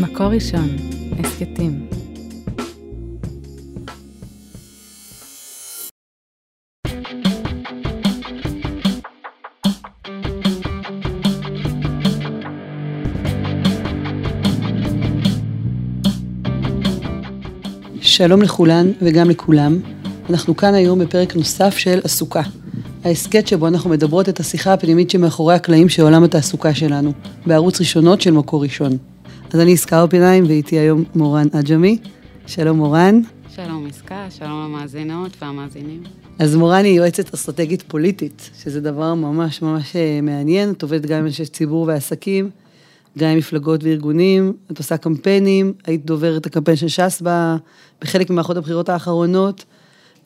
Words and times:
מקור 0.00 0.26
ראשון, 0.26 0.68
הסכתים. 1.18 1.86
שלום 18.00 18.42
לכולן 18.42 18.92
וגם 19.02 19.30
לכולם. 19.30 19.78
אנחנו 20.30 20.56
כאן 20.56 20.74
היום 20.74 20.98
בפרק 20.98 21.36
נוסף 21.36 21.76
של 21.76 22.00
עסוקה. 22.04 22.42
ההסכת 23.04 23.46
שבו 23.46 23.68
אנחנו 23.68 23.90
מדברות 23.90 24.28
את 24.28 24.40
השיחה 24.40 24.72
הפנימית 24.72 25.10
שמאחורי 25.10 25.54
הקלעים 25.54 25.88
של 25.88 26.02
עולם 26.02 26.24
התעסוקה 26.24 26.74
שלנו, 26.74 27.12
בערוץ 27.46 27.80
ראשונות 27.80 28.20
של 28.20 28.30
מקור 28.30 28.62
ראשון. 28.62 29.13
אז 29.54 29.60
אני 29.60 29.72
עסקה 29.72 30.02
אופנהיים 30.02 30.44
ואיתי 30.48 30.78
היום 30.78 31.04
מורן 31.14 31.46
עג'מי. 31.52 31.98
שלום 32.46 32.76
מורן. 32.76 33.20
שלום 33.48 33.86
עסקה, 33.86 34.26
שלום 34.30 34.64
למאזינות 34.64 35.30
והמאזינים. 35.42 36.02
אז 36.38 36.56
מורן 36.56 36.84
היא 36.84 36.96
יועצת 36.96 37.34
אסטרטגית 37.34 37.82
פוליטית, 37.82 38.50
שזה 38.62 38.80
דבר 38.80 39.14
ממש 39.14 39.62
ממש 39.62 39.96
אה, 39.96 40.20
מעניין. 40.22 40.70
את 40.70 40.82
עובדת 40.82 41.06
גם 41.06 41.18
עם 41.18 41.26
אנשי 41.26 41.46
ציבור 41.46 41.86
ועסקים, 41.86 42.50
גם 43.18 43.28
עם 43.28 43.38
מפלגות 43.38 43.84
וארגונים, 43.84 44.52
את 44.72 44.78
עושה 44.78 44.96
קמפיינים, 44.96 45.72
היית 45.86 46.04
דוברת 46.04 46.46
הקמפיין 46.46 46.76
של 46.76 46.88
ש"ס 46.88 47.22
בחלק 48.02 48.30
ממערכות 48.30 48.56
הבחירות 48.56 48.88
האחרונות. 48.88 49.64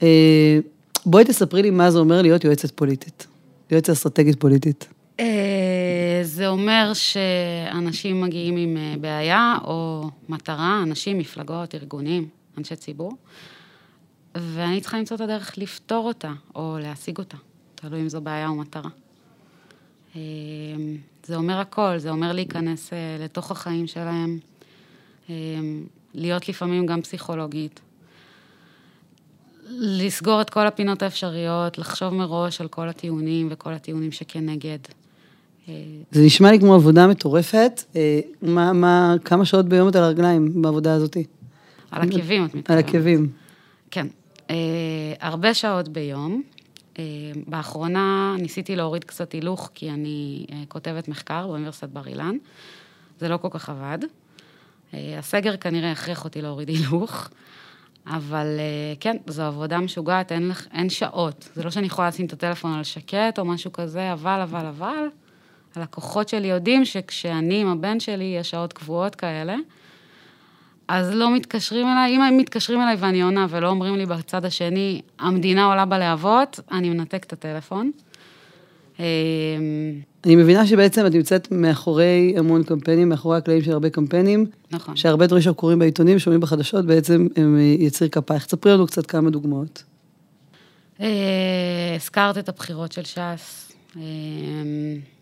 אה, 0.03 0.59
בואי 1.07 1.25
תספרי 1.25 1.63
לי 1.63 1.71
מה 1.71 1.91
זה 1.91 1.99
אומר 1.99 2.23
להיות 2.23 2.45
יועצת 2.45 2.71
פוליטית, 2.71 3.27
יועצת 3.71 3.91
אסטרטגית 3.91 4.41
פוליטית. 4.41 4.98
אה, 5.21 6.21
זה 6.23 6.49
אומר 6.49 6.91
שאנשים 6.95 8.21
מגיעים 8.21 8.57
עם 8.57 8.77
אה, 8.77 8.95
בעיה 9.01 9.57
או 9.65 10.11
מטרה, 10.29 10.81
אנשים, 10.83 11.19
מפלגות, 11.19 11.75
ארגונים, 11.75 12.29
אנשי 12.59 12.77
ציבור, 12.77 13.13
ואני 14.35 14.81
צריכה 14.81 14.99
למצוא 14.99 15.17
את 15.17 15.21
הדרך 15.21 15.59
לפתור 15.59 16.07
אותה 16.07 16.33
או 16.55 16.79
להשיג 16.83 17.19
אותה, 17.19 17.37
תלוי 17.75 18.01
אם 18.01 18.09
זו 18.09 18.21
בעיה 18.21 18.49
או 18.49 18.55
מטרה. 18.55 18.91
אה, 20.17 20.21
זה 21.25 21.37
אומר 21.37 21.59
הכל, 21.59 21.99
זה 21.99 22.11
אומר 22.11 22.33
להיכנס 22.33 22.93
לתוך 23.21 23.51
החיים 23.51 23.87
שלהם, 23.87 24.39
להיות 26.15 26.49
לפעמים 26.49 26.87
גם 26.87 27.03
פסיכולוגית, 27.03 27.81
לסגור 29.71 30.41
את 30.41 30.51
כל 30.51 30.67
הפינות 30.67 31.03
האפשריות, 31.03 31.79
לחשוב 31.79 32.15
מראש 32.15 32.61
על 32.61 32.69
כל 32.69 32.89
הטיעונים 32.89 33.49
וכל 33.51 33.73
הטיעונים 33.73 34.13
שכנגד. 34.13 34.79
זה 36.11 36.23
נשמע 36.23 36.51
לי 36.51 36.61
כמו 36.61 36.75
עבודה 36.75 37.07
מטורפת. 37.07 37.83
אה, 37.97 38.21
מה, 38.43 38.73
מה, 38.73 39.15
כמה 39.25 39.45
שעות 39.45 39.69
ביום 39.69 39.89
את 39.89 39.97
על 39.97 40.03
הרגליים 40.03 40.63
בעבודה 40.63 40.95
הזאת? 40.95 41.17
על 41.91 42.03
עקבים, 42.03 42.45
את 42.45 42.55
מתכוונת. 42.55 42.71
על 42.71 42.79
עקבים. 42.79 43.31
כן. 43.91 44.07
אה, 44.51 44.57
הרבה 45.21 45.55
שעות 45.55 45.89
ביום. 45.89 46.43
אה, 46.99 47.05
באחרונה 47.47 48.37
ניסיתי 48.39 48.77
להוריד 48.77 49.05
קצת 49.05 49.33
הילוך, 49.33 49.71
כי 49.75 49.91
אני 49.91 50.47
כותבת 50.69 51.09
מחקר 51.09 51.47
באוניברסיטת 51.47 51.89
בר 51.89 52.07
אילן. 52.07 52.37
זה 53.21 53.29
לא 53.29 53.37
כל 53.37 53.49
כך 53.51 53.69
עבד. 53.69 53.99
הסגר 55.19 55.57
כנראה 55.57 55.93
הכריח 55.93 56.25
אותי 56.25 56.43
להוריד 56.43 56.69
הילוך. 56.69 57.29
אבל 58.07 58.47
כן, 59.01 59.17
זו 59.27 59.43
עבודה 59.43 59.79
משוגעת, 59.79 60.33
אין, 60.33 60.51
אין 60.73 60.91
שעות. 60.91 61.49
זה 61.55 61.63
לא 61.63 61.71
שאני 61.71 61.87
יכולה 61.87 62.09
לשים 62.09 62.27
את 62.27 62.33
הטלפון 62.33 62.73
על 62.73 62.85
שקט 62.85 63.39
או 63.39 63.45
משהו 63.45 63.73
כזה, 63.73 64.13
אבל, 64.13 64.41
אבל, 64.41 64.67
אבל, 64.67 65.09
הלקוחות 65.77 66.29
שלי 66.29 66.47
יודעים 66.47 66.85
שכשאני 66.85 67.61
עם 67.61 67.69
הבן 67.69 68.01
שלי, 68.01 68.37
יש 68.41 68.51
שעות 68.51 68.73
קבועות 68.73 69.15
כאלה, 69.15 69.57
אז 70.89 71.11
לא 71.15 71.35
מתקשרים 71.35 71.87
אליי, 71.87 72.17
אם 72.17 72.21
הם 72.21 72.37
מתקשרים 72.37 72.81
אליי 72.81 72.97
ואני 72.99 73.23
עונה 73.23 73.47
ולא 73.51 73.69
אומרים 73.69 73.97
לי 73.97 74.07
בצד 74.07 74.45
השני, 74.45 75.03
המדינה 75.19 75.65
עולה 75.65 75.85
בלהבות, 75.85 76.61
אני 76.71 76.91
מנתק 76.91 77.25
את 77.25 77.33
הטלפון. 77.33 77.91
אמ, 78.99 79.05
אני 80.25 80.37
מבינה 80.37 80.67
שבעצם 80.67 81.07
את 81.07 81.15
נמצאת 81.15 81.49
מאחורי 81.51 82.35
המון 82.37 82.63
קמפיינים, 82.63 83.09
מאחורי 83.09 83.39
הקלעים 83.39 83.63
של 83.63 83.73
הרבה 83.73 83.91
קמפיינים. 83.91 84.47
נכון. 84.71 84.97
שהרבה 84.97 85.27
דברים 85.27 85.43
שקורים 85.43 85.79
בעיתונים, 85.79 86.19
שומעים 86.19 86.41
בחדשות, 86.41 86.87
בעצם 86.87 87.27
הם 87.37 87.57
אה, 87.59 87.63
יציר 87.63 88.09
כפייך. 88.09 88.47
תספרי 88.47 88.73
לנו 88.73 88.87
קצת 88.87 89.07
כמה 89.07 89.31
דוגמאות. 89.31 89.83
אה, 91.01 91.07
הזכרת 91.97 92.39
את 92.39 92.49
הבחירות 92.49 92.93
של 92.93 93.05
ש"ס. 93.05 93.73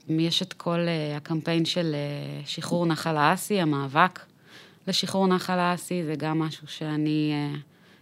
יש 0.09 0.43
את 0.43 0.53
כל 0.53 0.79
אה, 0.79 1.17
הקמפיין 1.17 1.65
של 1.65 1.95
שחרור 2.45 2.87
נחל 2.87 3.17
האסי, 3.17 3.61
המאבק 3.61 4.21
לשחרור 4.87 5.27
נחל 5.27 5.59
האסי, 5.59 6.05
זה 6.05 6.15
גם 6.15 6.39
משהו 6.39 6.67
שאני 6.67 7.33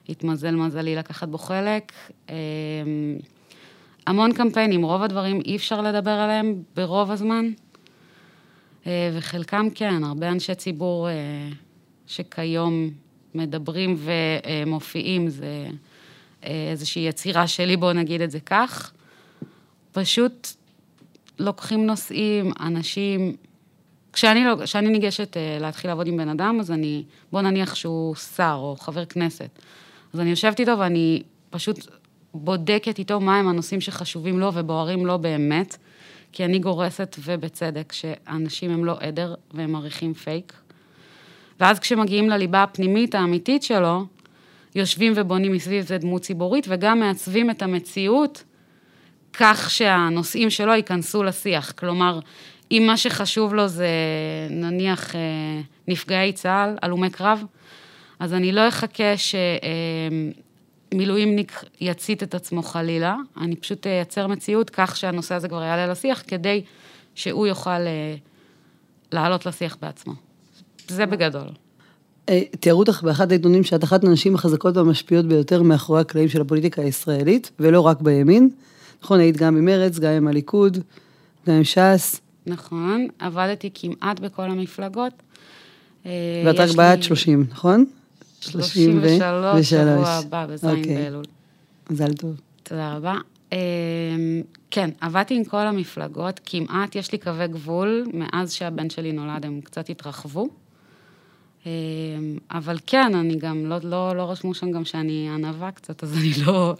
התמזל 0.09 0.55
מזלי 0.55 0.97
לקחת 0.97 1.29
בו 1.29 1.39
חלק. 1.39 1.93
אמ, 2.29 2.35
המון 4.07 4.33
קמפיינים, 4.33 4.83
רוב 4.83 5.03
הדברים 5.03 5.41
אי 5.45 5.57
אפשר 5.57 5.81
לדבר 5.81 6.11
עליהם 6.11 6.63
ברוב 6.77 7.11
הזמן, 7.11 7.51
אה, 8.87 9.11
וחלקם 9.15 9.71
כן, 9.75 10.05
הרבה 10.05 10.29
אנשי 10.29 10.55
ציבור 10.55 11.09
אה, 11.09 11.15
שכיום 12.07 12.91
מדברים 13.35 13.97
ומופיעים, 13.99 15.29
זה 15.29 15.67
אה, 16.45 16.69
איזושהי 16.71 17.09
יצירה 17.09 17.47
שלי, 17.47 17.77
בואו 17.77 17.93
נגיד 17.93 18.21
את 18.21 18.31
זה 18.31 18.41
כך. 18.41 18.93
פשוט 19.93 20.49
לוקחים 21.39 21.87
נושאים, 21.87 22.53
אנשים... 22.61 23.37
כשאני, 24.12 24.45
לא, 24.45 24.56
כשאני 24.65 24.89
ניגשת 24.89 25.37
להתחיל 25.61 25.91
לעבוד 25.91 26.06
עם 26.06 26.17
בן 26.17 26.28
אדם, 26.28 26.61
אז 26.61 26.71
אני, 26.71 27.05
בוא 27.33 27.41
נניח 27.41 27.75
שהוא 27.75 28.15
שר 28.15 28.56
או 28.59 28.77
חבר 28.81 29.05
כנסת. 29.05 29.59
אז 30.15 30.21
אני 30.21 30.31
יושבת 30.31 30.61
איתו 30.61 30.78
ואני 30.78 31.23
פשוט 31.50 31.78
בודקת 32.34 32.99
איתו 32.99 33.21
מהם 33.21 33.49
הנושאים 33.49 33.81
שחשובים 33.81 34.39
לו 34.39 34.50
ובוערים 34.55 35.06
לו 35.06 35.19
באמת, 35.19 35.77
כי 36.33 36.44
אני 36.44 36.59
גורסת, 36.59 37.17
ובצדק, 37.25 37.93
שאנשים 37.93 38.71
הם 38.71 38.84
לא 38.84 38.97
עדר 39.00 39.34
והם 39.55 39.73
מעריכים 39.73 40.15
פייק. 40.15 40.53
ואז 41.61 41.78
כשמגיעים 41.78 42.31
לליבה 42.31 42.62
הפנימית 42.62 43.15
האמיתית 43.15 43.62
שלו, 43.62 44.05
יושבים 44.75 45.12
ובונים 45.17 45.53
מסביב 45.53 45.87
זה 45.87 45.99
דמות 45.99 46.23
ציבורית, 46.23 46.67
וגם 46.69 47.00
מעצבים 47.00 47.50
את 47.50 47.62
המציאות 47.62 48.44
כך 49.39 49.71
שהנושאים 49.71 50.50
שלו 50.50 50.72
ייכנסו 50.72 51.22
לשיח. 51.22 51.72
כלומר, 51.72 52.21
אם 52.71 52.84
מה 52.87 52.97
שחשוב 52.97 53.55
לו 53.55 53.69
זה 53.69 53.89
נניח 54.50 55.15
אה, 55.15 55.21
נפגעי 55.89 56.33
צה"ל, 56.33 56.77
הלומי 56.83 57.11
קרב, 57.11 57.44
אז 58.19 58.33
אני 58.33 58.53
לא 58.53 58.69
אחכה 58.69 59.17
ש... 59.17 59.34
אה, 59.34 60.31
מילואימניק 60.94 61.65
יצית 61.81 62.23
את 62.23 62.34
עצמו 62.34 62.62
חלילה, 62.62 63.17
אני 63.37 63.56
פשוט 63.56 63.87
אייצר 63.87 64.27
מציאות 64.27 64.71
כך 64.71 64.97
שהנושא 64.97 65.34
הזה 65.34 65.49
כבר 65.49 65.62
יעלה 65.62 65.87
לשיח, 65.87 66.23
כדי 66.27 66.65
שהוא 67.15 67.47
יוכל 67.47 67.71
אה, 67.71 68.15
לעלות 69.12 69.47
לשיח 69.47 69.77
בעצמו. 69.83 70.12
זה 70.89 71.06
בגדול. 71.06 71.49
אה, 72.28 72.43
תיארו 72.61 72.81
אותך 72.81 73.03
באחד 73.03 73.31
העיתונים 73.31 73.65
שאת 73.65 73.84
אחת 73.84 74.05
הנשים 74.05 74.34
החזקות 74.34 74.77
והמשפיעות 74.77 75.27
ביותר 75.27 75.62
מאחורי 75.62 76.00
הקלעים 76.00 76.28
של 76.28 76.41
הפוליטיקה 76.41 76.83
הישראלית, 76.83 77.50
ולא 77.61 77.81
רק 77.81 78.00
בימין. 78.00 78.50
נכון, 79.05 79.21
היית 79.21 79.37
גם 79.37 79.65
מרצ, 79.65 79.99
גם 79.99 80.13
עם 80.13 80.29
הליכוד, 80.29 80.79
גם 81.47 81.55
עם 81.55 81.65
ש"ס. 81.65 82.21
נכון, 82.47 83.09
עבדתי 83.19 83.71
כמעט 83.75 84.21
בכל 84.21 84.43
המפלגות. 84.43 85.13
אה, 86.07 86.43
ואת 86.47 86.61
רק 86.61 86.77
בעד 86.77 87.03
30, 87.03 87.47
נכון? 87.51 87.85
33, 88.41 89.71
שבוע 89.71 90.09
הבא, 90.09 90.47
בזין 90.47 90.71
אוקיי. 90.71 90.97
באלול. 90.97 91.25
מזל 91.91 92.13
טוב. 92.13 92.41
תודה 92.63 92.97
רבה. 92.97 93.15
אמ, 93.53 93.59
כן, 94.71 94.91
עבדתי 95.01 95.35
עם 95.35 95.45
כל 95.45 95.67
המפלגות, 95.67 96.41
כמעט 96.45 96.97
יש 96.97 97.13
לי 97.13 97.19
קווי 97.19 97.49
גבול, 97.49 98.07
מאז 98.13 98.53
שהבן 98.53 98.91
שלי 98.91 99.13
נולד 99.13 99.47
הם 99.47 99.61
קצת 99.65 99.91
התרחבו. 99.91 100.49
אמ, 101.67 101.71
אבל 102.50 102.79
כן, 102.87 103.15
אני 103.15 103.37
גם, 103.37 103.67
לא, 103.67 103.77
לא, 103.83 104.17
לא 104.17 104.31
רשמו 104.31 104.55
שם 104.55 104.71
גם 104.71 104.85
שאני 104.85 105.29
ענווה 105.35 105.71
קצת, 105.71 106.05
אז 106.05 106.19
אני 106.19 106.33
לא, 106.47 106.75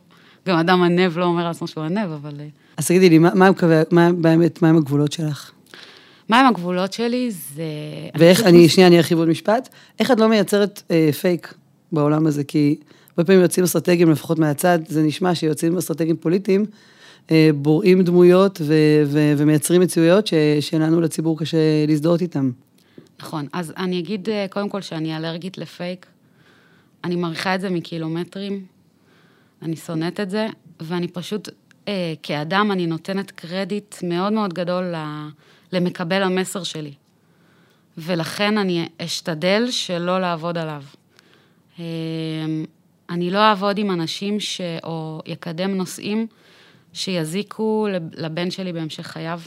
גם 0.49 0.59
אדם 0.59 0.83
ענב 0.83 1.19
לא 1.19 1.25
אומר 1.25 1.45
לעצמו 1.45 1.67
שהוא 1.67 1.85
ענב, 1.85 2.11
אבל... 2.11 2.41
אה. 2.41 2.47
אז 2.77 2.87
תגידי 2.87 3.09
לי, 3.11 3.19
מה, 3.19 3.35
מה, 3.35 3.51
מה, 3.91 4.13
באמת, 4.13 4.63
מה 4.63 4.69
הם 4.69 4.77
הגבולות 4.77 5.13
שלך? 5.13 5.51
מה 6.29 6.41
הם 6.41 6.47
הגבולות 6.47 6.93
שלי? 6.93 7.31
זה... 7.31 7.63
ואיך, 8.19 8.41
אני, 8.41 8.49
אני 8.49 8.69
שנייה, 8.69 8.89
אני 8.89 8.97
ארחיב 8.97 9.19
עוד 9.19 9.29
משפט. 9.29 9.69
איך 10.01 10.11
את 10.11 10.21
לא 10.21 10.29
מייצרת 10.29 10.83
אה, 10.91 11.11
פייק 11.21 11.55
בעולם 11.93 12.27
הזה? 12.27 12.45
כי 12.45 12.77
הרבה 13.11 13.25
פעמים 13.25 13.43
יוצאים 13.43 13.65
אסטרטגיים, 13.65 14.11
לפחות 14.11 14.39
מהצד, 14.39 14.79
זה 14.89 15.03
נשמע 15.03 15.35
שיוצאים 15.35 15.79
אסטרטגיים 15.79 16.17
פוליטיים, 16.17 16.67
אה, 17.31 17.51
בוראים 17.55 18.03
דמויות 18.03 18.61
ו, 18.65 18.75
ו, 19.07 19.33
ומייצרים 19.37 19.81
מציאויות 19.81 20.27
ש, 20.27 20.35
שלנו 20.61 21.01
לציבור 21.01 21.39
קשה 21.39 21.87
להזדהות 21.89 22.23
איתם. 22.23 22.51
נכון, 23.21 23.47
אז 23.53 23.73
אני 23.77 23.99
אגיד 23.99 24.29
אה, 24.29 24.47
קודם 24.51 24.69
כל 24.69 24.81
שאני 24.81 25.17
אלרגית 25.17 25.59
לפייק. 25.59 26.07
אני 27.05 27.17
מעריכה 27.17 27.55
את 27.55 27.61
זה 27.61 27.71
מקילומטרים, 27.71 28.65
אני 29.65 29.77
שונאת 29.77 30.21
את 30.21 30.31
זה, 30.31 30.47
ואני 30.81 31.09
פשוט, 31.09 31.49
אה, 31.89 32.15
כאדם, 32.23 32.73
אני 32.73 32.87
נותנת 32.87 33.31
קרדיט 33.31 33.97
מאוד 34.03 34.33
מאוד 34.33 34.55
גדול 34.55 34.95
למקבל 35.73 36.23
המסר 36.23 36.63
שלי. 36.63 36.93
ולכן 37.99 38.59
אני 38.59 38.89
אשתדל 38.99 39.71
שלא 39.71 40.21
לעבוד 40.21 40.59
עליו. 40.59 40.83
אה, 41.79 41.85
אני 43.11 43.31
לא 43.31 43.39
אעבוד 43.39 43.79
עם 43.79 43.91
אנשים 43.91 44.41
ש... 44.41 44.61
או 44.85 45.23
יקדם 45.27 45.75
נושאים 45.75 46.27
שיזיקו 46.93 47.89
לבן 48.17 48.51
שלי 48.51 48.73
בהמשך 48.73 49.07
חייו. 49.07 49.41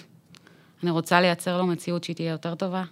אני 0.83 0.91
רוצה 0.91 1.21
לייצר 1.21 1.57
לו 1.57 1.67
מציאות 1.67 2.03
שהיא 2.03 2.15
תהיה 2.15 2.31
יותר 2.31 2.55
טובה. 2.55 2.83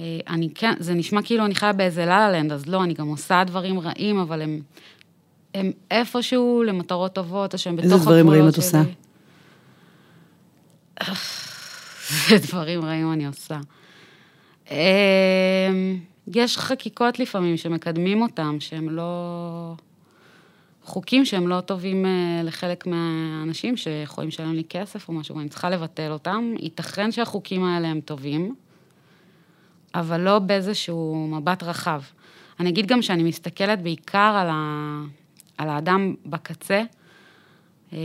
אה, 0.00 0.18
אני 0.28 0.48
כן, 0.54 0.72
זה 0.78 0.94
נשמע 0.94 1.22
כאילו 1.22 1.44
אני 1.44 1.54
חיה 1.54 1.72
באיזה 1.72 2.06
לה 2.06 2.30
לנד, 2.30 2.52
אז 2.52 2.66
לא, 2.66 2.84
אני 2.84 2.94
גם 2.94 3.08
עושה 3.08 3.44
דברים 3.44 3.80
רעים, 3.80 4.18
אבל 4.18 4.42
הם, 4.42 4.60
הם 5.54 5.72
איפשהו 5.90 6.62
למטרות 6.66 7.12
טובות, 7.12 7.52
או 7.52 7.58
שהם 7.58 7.76
בתוך 7.76 7.92
הגבולות 7.92 8.04
שלי. 8.04 8.12
איזה 8.16 8.28
דברים 8.28 8.30
רעים 8.30 8.48
את 8.48 8.56
עושה? 8.56 8.82
איזה 12.32 12.46
דברים 12.46 12.84
רעים 12.84 13.12
אני 13.12 13.26
עושה. 13.26 13.60
אה, 14.70 15.70
יש 16.34 16.58
חקיקות 16.58 17.18
לפעמים 17.18 17.56
שמקדמים 17.56 18.22
אותם, 18.22 18.56
שהם 18.60 18.90
לא... 18.90 19.74
חוקים 20.84 21.24
שהם 21.24 21.48
לא 21.48 21.60
טובים 21.60 22.06
אה, 22.06 22.40
לחלק 22.44 22.86
מהאנשים 22.86 23.76
שיכולים 23.76 24.28
לשלם 24.28 24.54
לי 24.54 24.64
כסף 24.68 25.08
או 25.08 25.12
משהו, 25.12 25.36
ואני 25.36 25.48
צריכה 25.48 25.70
לבטל 25.70 26.12
אותם. 26.12 26.54
ייתכן 26.58 27.12
שהחוקים 27.12 27.64
האלה 27.64 27.88
הם 27.88 28.00
טובים, 28.00 28.54
אבל 29.94 30.20
לא 30.20 30.38
באיזשהו 30.38 31.28
מבט 31.30 31.62
רחב. 31.62 32.02
אני 32.60 32.70
אגיד 32.70 32.86
גם 32.86 33.02
שאני 33.02 33.22
מסתכלת 33.22 33.82
בעיקר 33.82 34.18
על, 34.18 34.48
ה... 34.50 35.02
על 35.60 35.68
האדם 35.68 36.14
בקצה, 36.26 36.82
אה, 37.92 37.98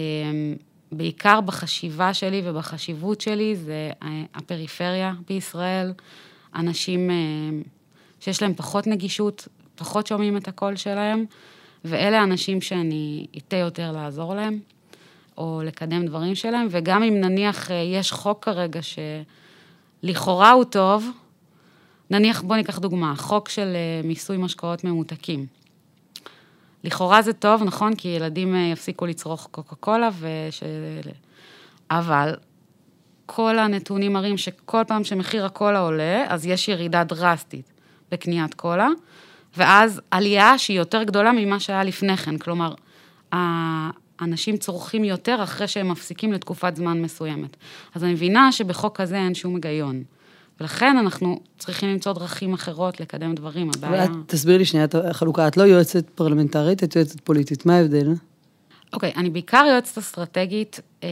בעיקר 0.91 1.41
בחשיבה 1.41 2.13
שלי 2.13 2.41
ובחשיבות 2.45 3.21
שלי, 3.21 3.55
זה 3.55 3.91
הפריפריה 4.33 5.13
בישראל, 5.27 5.93
אנשים 6.55 7.09
אה, 7.09 7.15
שיש 8.19 8.41
להם 8.41 8.53
פחות 8.53 8.87
נגישות, 8.87 9.47
פחות 9.75 10.07
שומעים 10.07 10.37
את 10.37 10.47
הקול 10.47 10.75
שלהם, 10.75 11.25
ואלה 11.85 12.19
האנשים 12.19 12.61
שאני 12.61 13.27
אטה 13.37 13.57
יותר 13.57 13.91
לעזור 13.91 14.35
להם, 14.35 14.59
או 15.37 15.61
לקדם 15.65 16.05
דברים 16.05 16.35
שלהם, 16.35 16.67
וגם 16.69 17.03
אם 17.03 17.21
נניח 17.21 17.71
אה, 17.71 17.75
יש 17.75 18.11
חוק 18.11 18.43
כרגע 18.45 18.79
שלכאורה 20.03 20.51
הוא 20.51 20.63
טוב, 20.63 21.09
נניח, 22.09 22.41
בוא 22.41 22.55
ניקח 22.55 22.79
דוגמה, 22.79 23.13
חוק 23.15 23.49
של 23.49 23.73
אה, 23.75 24.07
מיסוי 24.07 24.37
משקאות 24.37 24.83
ממותקים. 24.83 25.64
לכאורה 26.85 27.21
זה 27.21 27.33
טוב, 27.33 27.63
נכון? 27.63 27.95
כי 27.95 28.07
ילדים 28.07 28.55
אה, 28.55 28.59
יפסיקו 28.59 29.05
לצרוך 29.05 29.47
קוקה 29.51 29.75
קולה, 29.75 30.09
וש... 30.19 30.63
אבל 31.91 32.33
כל 33.25 33.59
הנתונים 33.59 34.13
מראים 34.13 34.37
שכל 34.37 34.81
פעם 34.87 35.03
שמחיר 35.03 35.45
הקולה 35.45 35.79
עולה, 35.79 36.25
אז 36.27 36.45
יש 36.45 36.67
ירידה 36.67 37.03
דרסטית 37.03 37.73
בקניית 38.11 38.53
קולה, 38.53 38.87
ואז 39.57 40.01
עלייה 40.11 40.57
שהיא 40.57 40.77
יותר 40.77 41.03
גדולה 41.03 41.31
ממה 41.31 41.59
שהיה 41.59 41.83
לפני 41.83 42.17
כן. 42.17 42.37
כלומר, 42.37 42.73
האנשים 43.31 44.57
צורכים 44.57 45.03
יותר 45.03 45.43
אחרי 45.43 45.67
שהם 45.67 45.91
מפסיקים 45.91 46.33
לתקופת 46.33 46.75
זמן 46.75 47.01
מסוימת. 47.01 47.57
אז 47.95 48.03
אני 48.03 48.13
מבינה 48.13 48.51
שבחוק 48.51 49.01
כזה 49.01 49.15
אין 49.17 49.35
שום 49.35 49.55
היגיון. 49.55 50.03
ולכן 50.59 50.97
אנחנו 50.97 51.39
צריכים 51.57 51.89
למצוא 51.89 52.13
דרכים 52.13 52.53
אחרות 52.53 52.99
לקדם 52.99 53.35
דברים. 53.35 53.69
הבעיה... 53.75 54.05
תסביר 54.27 54.57
לי 54.57 54.65
שנייה 54.65 54.85
את 54.85 54.95
החלוקה. 54.95 55.47
את 55.47 55.57
לא 55.57 55.63
יועצת 55.63 56.09
פרלמנטרית, 56.09 56.83
את 56.83 56.95
יועצת 56.95 57.19
פוליטית. 57.19 57.65
מה 57.65 57.77
ההבדל? 57.77 58.13
אוקיי, 58.93 59.11
אוקיי, 59.12 59.19
אני 59.19 59.29
בעיקר 59.29 59.65
יועצת 59.69 59.97
אסטרטגית, 59.97 60.79
אה, 61.03 61.09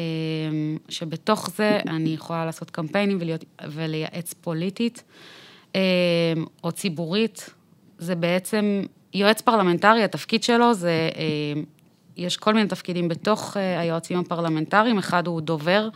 שבתוך 0.89 1.49
זה 1.57 1.79
אני 1.87 2.09
יכולה 2.09 2.45
לעשות 2.45 2.71
קמפיינים 2.71 3.17
ולהיות, 3.21 3.45
ולייעץ 3.71 4.33
פוליטית 4.33 5.03
אה, 5.75 5.81
או 6.63 6.71
ציבורית. 6.71 7.49
זה 7.97 8.15
בעצם, 8.15 8.83
יועץ 9.13 9.41
פרלמנטרי, 9.41 10.03
התפקיד 10.03 10.43
שלו 10.43 10.73
זה, 10.73 11.09
אה, 11.15 11.61
יש 12.17 12.37
כל 12.37 12.53
מיני 12.53 12.67
תפקידים 12.67 13.07
בתוך 13.07 13.57
היועצים 13.57 14.19
הפרלמנטריים, 14.19 14.97
אחד 14.97 15.27
הוא 15.27 15.41
דובר, 15.41 15.89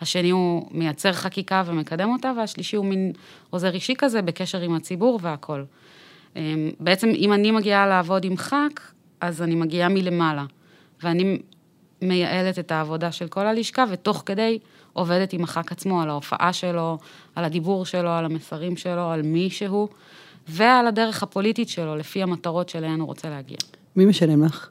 השני 0.00 0.30
הוא 0.30 0.68
מייצר 0.70 1.12
חקיקה 1.12 1.62
ומקדם 1.66 2.08
אותה, 2.12 2.32
והשלישי 2.36 2.76
הוא 2.76 2.86
מין 2.86 3.12
עוזר 3.50 3.74
אישי 3.74 3.94
כזה 3.98 4.22
בקשר 4.22 4.60
עם 4.60 4.74
הציבור 4.74 5.18
והכול. 5.22 5.64
בעצם, 6.80 7.08
אם 7.08 7.32
אני 7.32 7.50
מגיעה 7.50 7.86
לעבוד 7.86 8.24
עם 8.24 8.36
ח"כ, 8.36 8.92
אז 9.20 9.42
אני 9.42 9.54
מגיעה 9.54 9.88
מלמעלה. 9.88 10.44
ואני 11.02 11.38
מייעלת 12.02 12.58
את 12.58 12.72
העבודה 12.72 13.12
של 13.12 13.28
כל 13.28 13.46
הלשכה, 13.46 13.84
ותוך 13.90 14.22
כדי 14.26 14.58
עובדת 14.92 15.32
עם 15.32 15.44
הח"כ 15.44 15.72
עצמו 15.72 16.02
על 16.02 16.10
ההופעה 16.10 16.52
שלו, 16.52 16.98
על 17.34 17.44
הדיבור 17.44 17.86
שלו, 17.86 18.10
על 18.10 18.24
המסרים 18.24 18.76
שלו, 18.76 19.10
על 19.10 19.22
מי 19.22 19.50
שהוא, 19.50 19.88
ועל 20.48 20.86
הדרך 20.86 21.22
הפוליטית 21.22 21.68
שלו, 21.68 21.96
לפי 21.96 22.22
המטרות 22.22 22.68
שלהן 22.68 23.00
הוא 23.00 23.06
רוצה 23.06 23.30
להגיע. 23.30 23.56
מי 23.96 24.04
משלם 24.04 24.44
לך? 24.44 24.68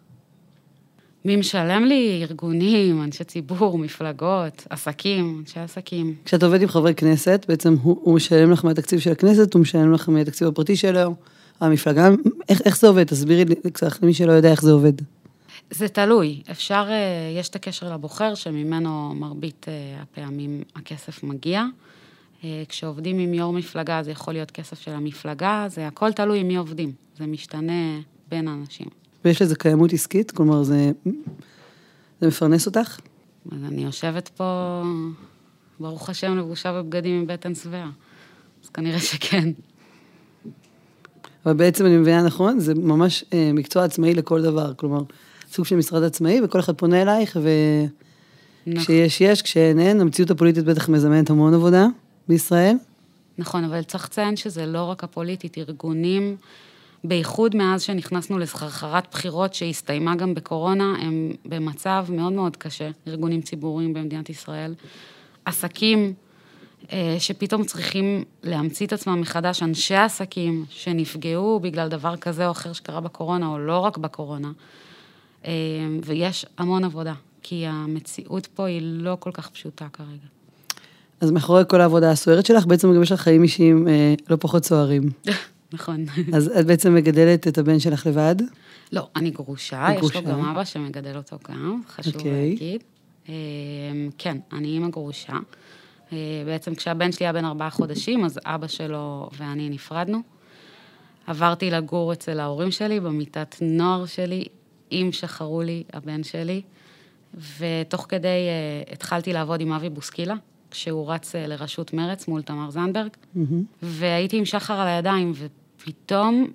מי 1.26 1.36
משלם 1.36 1.86
לי? 1.86 2.20
ארגונים, 2.22 3.04
אנשי 3.04 3.24
ציבור, 3.24 3.78
מפלגות, 3.78 4.68
עסקים, 4.70 5.38
אנשי 5.40 5.60
עסקים. 5.60 6.16
כשאת 6.26 6.44
עובדת 6.44 6.62
עם 6.62 6.68
חברי 6.68 6.96
כנסת, 6.96 7.46
בעצם 7.48 7.76
הוא, 7.82 7.98
הוא 8.02 8.16
משלם 8.16 8.52
לך 8.52 8.66
מהתקציב 8.66 9.00
של 9.00 9.12
הכנסת, 9.12 9.54
הוא 9.54 9.62
משלם 9.62 9.94
לך 9.94 10.10
מהתקציב 10.10 10.48
הפרטי 10.48 10.76
שלו, 10.76 11.16
המפלגה, 11.60 12.10
איך, 12.50 12.62
איך 12.66 12.78
זה 12.78 12.88
עובד? 12.88 13.04
תסבירי 13.04 13.46
לי 13.46 13.56
קצת 13.72 14.02
למי 14.02 14.14
שלא 14.14 14.32
יודע 14.32 14.52
איך 14.52 14.62
זה 14.62 14.72
עובד. 14.72 14.94
זה 15.70 15.88
תלוי. 15.88 16.42
אפשר, 16.52 16.86
אה, 16.90 17.40
יש 17.40 17.50
את 17.50 17.56
הקשר 17.56 17.94
לבוחר, 17.94 18.36
שממנו 18.36 19.14
מרבית 19.16 19.66
אה, 19.68 20.02
הפעמים 20.02 20.64
הכסף 20.76 21.24
מגיע. 21.24 21.66
אה, 22.44 22.64
כשעובדים 22.70 23.20
עם 23.20 23.34
יו"ר 23.34 23.54
מפלגה, 23.54 24.04
זה 24.04 24.12
יכול 24.12 24.34
להיות 24.34 24.52
כסף 24.52 24.80
של 24.80 24.92
המפלגה, 24.92 25.66
זה 25.70 25.88
הכל 25.88 26.12
תלוי 26.12 26.40
עם 26.40 26.48
מי 26.48 26.56
עובדים. 26.56 26.92
זה 27.18 27.26
משתנה 27.26 28.00
בין 28.30 28.48
האנשים. 28.48 29.03
ויש 29.26 29.42
לזה 29.42 29.56
קיימות 29.56 29.94
עסקית? 29.94 30.32
כלומר, 30.32 30.64
זה, 30.64 30.92
זה 32.22 32.28
מפרנס 32.28 32.66
אותך? 32.66 33.00
אז 33.52 33.58
אני 33.64 33.84
יושבת 33.84 34.28
פה, 34.28 34.82
ברוך 35.80 36.10
השם, 36.10 36.38
לבושה 36.38 36.74
בבגדים 36.74 37.20
עם 37.20 37.28
בטן 37.28 37.56
שבעה. 37.56 37.90
אז 38.64 38.70
כנראה 38.70 39.00
שכן. 39.00 39.50
אבל 41.46 41.54
בעצם 41.54 41.86
אני 41.86 41.98
מבינה 41.98 42.24
נכון, 42.24 42.60
זה 42.60 42.74
ממש 42.76 43.24
מקצוע 43.54 43.84
עצמאי 43.84 44.14
לכל 44.14 44.42
דבר. 44.42 44.74
כלומר, 44.74 45.04
סוג 45.52 45.66
של 45.66 45.76
משרד 45.76 46.04
עצמאי, 46.04 46.42
וכל 46.44 46.60
אחד 46.60 46.76
פונה 46.76 47.02
אלייך, 47.02 47.38
וכשיש 48.68 49.22
נכון. 49.22 49.32
יש, 49.32 49.42
כשאין 49.42 49.80
אין, 49.80 50.02
המציאות 50.02 50.32
הפוליטית 50.32 50.66
בטח 50.66 50.90
מזמנת 50.90 51.30
המון 51.30 51.54
עבודה 51.54 51.88
בישראל. 52.28 52.76
נכון, 53.38 53.64
אבל 53.64 53.84
צריך 53.84 54.06
לציין 54.06 54.36
שזה 54.36 54.66
לא 54.66 54.84
רק 54.84 55.04
הפוליטית, 55.04 55.58
ארגונים, 55.58 56.36
בייחוד 57.04 57.56
מאז 57.56 57.82
שנכנסנו 57.82 58.40
לסחרחרת 58.40 59.08
בחירות 59.12 59.54
שהסתיימה 59.54 60.16
גם 60.16 60.34
בקורונה, 60.34 60.96
הם 61.02 61.32
במצב 61.46 62.06
מאוד 62.10 62.34
מאוד 62.34 62.58
קשה, 62.58 62.90
ארגונים 63.08 63.42
ציבוריים 63.42 63.94
במדינת 63.94 64.30
ישראל. 64.30 64.76
עסקים 65.46 66.14
אה, 66.92 67.16
שפתאום 67.20 67.64
צריכים 67.64 68.24
להמציא 68.44 68.88
את 68.88 68.94
עצמם 68.94 69.22
מחדש, 69.22 69.64
אנשי 69.64 69.96
עסקים 69.96 70.66
שנפגעו 70.70 71.60
בגלל 71.60 71.90
דבר 71.90 72.16
כזה 72.16 72.46
או 72.48 72.52
אחר 72.52 72.74
שקרה 72.74 73.02
בקורונה, 73.02 73.48
או 73.48 73.60
לא 73.60 73.80
רק 73.80 73.98
בקורונה. 73.98 74.52
אה, 75.46 75.52
ויש 76.06 76.46
המון 76.58 76.84
עבודה, 76.84 77.14
כי 77.42 77.66
המציאות 77.68 78.48
פה 78.48 78.66
היא 78.66 78.82
לא 78.84 79.18
כל 79.20 79.32
כך 79.34 79.50
פשוטה 79.50 79.88
כרגע. 79.94 80.28
אז 81.22 81.32
מאחורי 81.32 81.64
כל 81.68 81.82
העבודה 81.82 82.12
הסוערת 82.12 82.46
שלך, 82.46 82.66
בעצם 82.66 82.94
גם 82.94 83.04
יש 83.04 83.12
לך 83.12 83.22
חיים 83.22 83.44
אישיים 83.44 83.88
אה, 83.88 84.14
לא 84.30 84.38
פחות 84.40 84.66
סוערים. 84.66 85.04
נכון. 85.74 86.06
אז 86.34 86.48
את 86.60 86.66
בעצם 86.66 86.96
מגדלת 86.96 87.48
את 87.48 87.58
הבן 87.58 87.80
שלך 87.80 88.08
לבד? 88.08 88.36
לא, 88.92 89.08
אני 89.16 89.30
גרושה, 89.30 89.88
יש 90.04 90.16
לו 90.16 90.24
גם 90.24 90.46
אבא 90.46 90.66
שמגדל 90.66 91.18
אותו 91.18 91.38
גם, 91.50 91.82
חשוב 91.88 92.14
okay. 92.14 92.18
אוקיי. 92.18 92.50
להגיד. 92.50 92.84
אה, 93.30 93.34
כן, 94.18 94.38
אני 94.54 94.68
אימא 94.68 94.90
גרושה. 94.90 95.34
אה, 96.14 96.18
בעצם 96.46 96.76
כשהבן 96.76 97.12
שלי 97.12 97.26
היה 97.26 97.34
בן 97.34 97.46
ארבעה 97.46 97.70
חודשים, 97.70 98.26
אז 98.26 98.40
אבא 98.46 98.68
שלו 98.68 99.30
ואני 99.38 99.70
נפרדנו. 99.70 100.22
עברתי 101.28 101.72
לגור 101.72 102.14
אצל 102.14 102.40
ההורים 102.40 102.72
שלי, 102.72 103.00
במיטת 103.00 103.56
נוער 103.62 104.06
שלי, 104.06 104.46
אם 104.92 105.10
שחרו 105.12 105.62
לי, 105.62 105.84
הבן 105.94 106.24
שלי, 106.24 106.62
ותוך 107.58 108.06
כדי 108.10 108.28
uh, 108.28 108.94
התחלתי 108.94 109.34
לעבוד 109.34 109.62
עם 109.62 109.72
אבי 109.72 109.90
בוסקילה, 109.90 110.36
כשהוא 110.72 111.12
רץ 111.12 111.36
uh, 111.36 111.38
לראשות 111.48 111.94
מרץ 111.94 112.28
מול 112.28 112.42
תמר 112.42 112.70
זנדברג, 112.70 113.10
mm-hmm. 113.10 113.40
והייתי 113.82 114.38
עם 114.38 114.46
שחר 114.46 114.74
על 114.74 114.88
הידיים, 114.88 115.34
ופתאום 115.84 116.48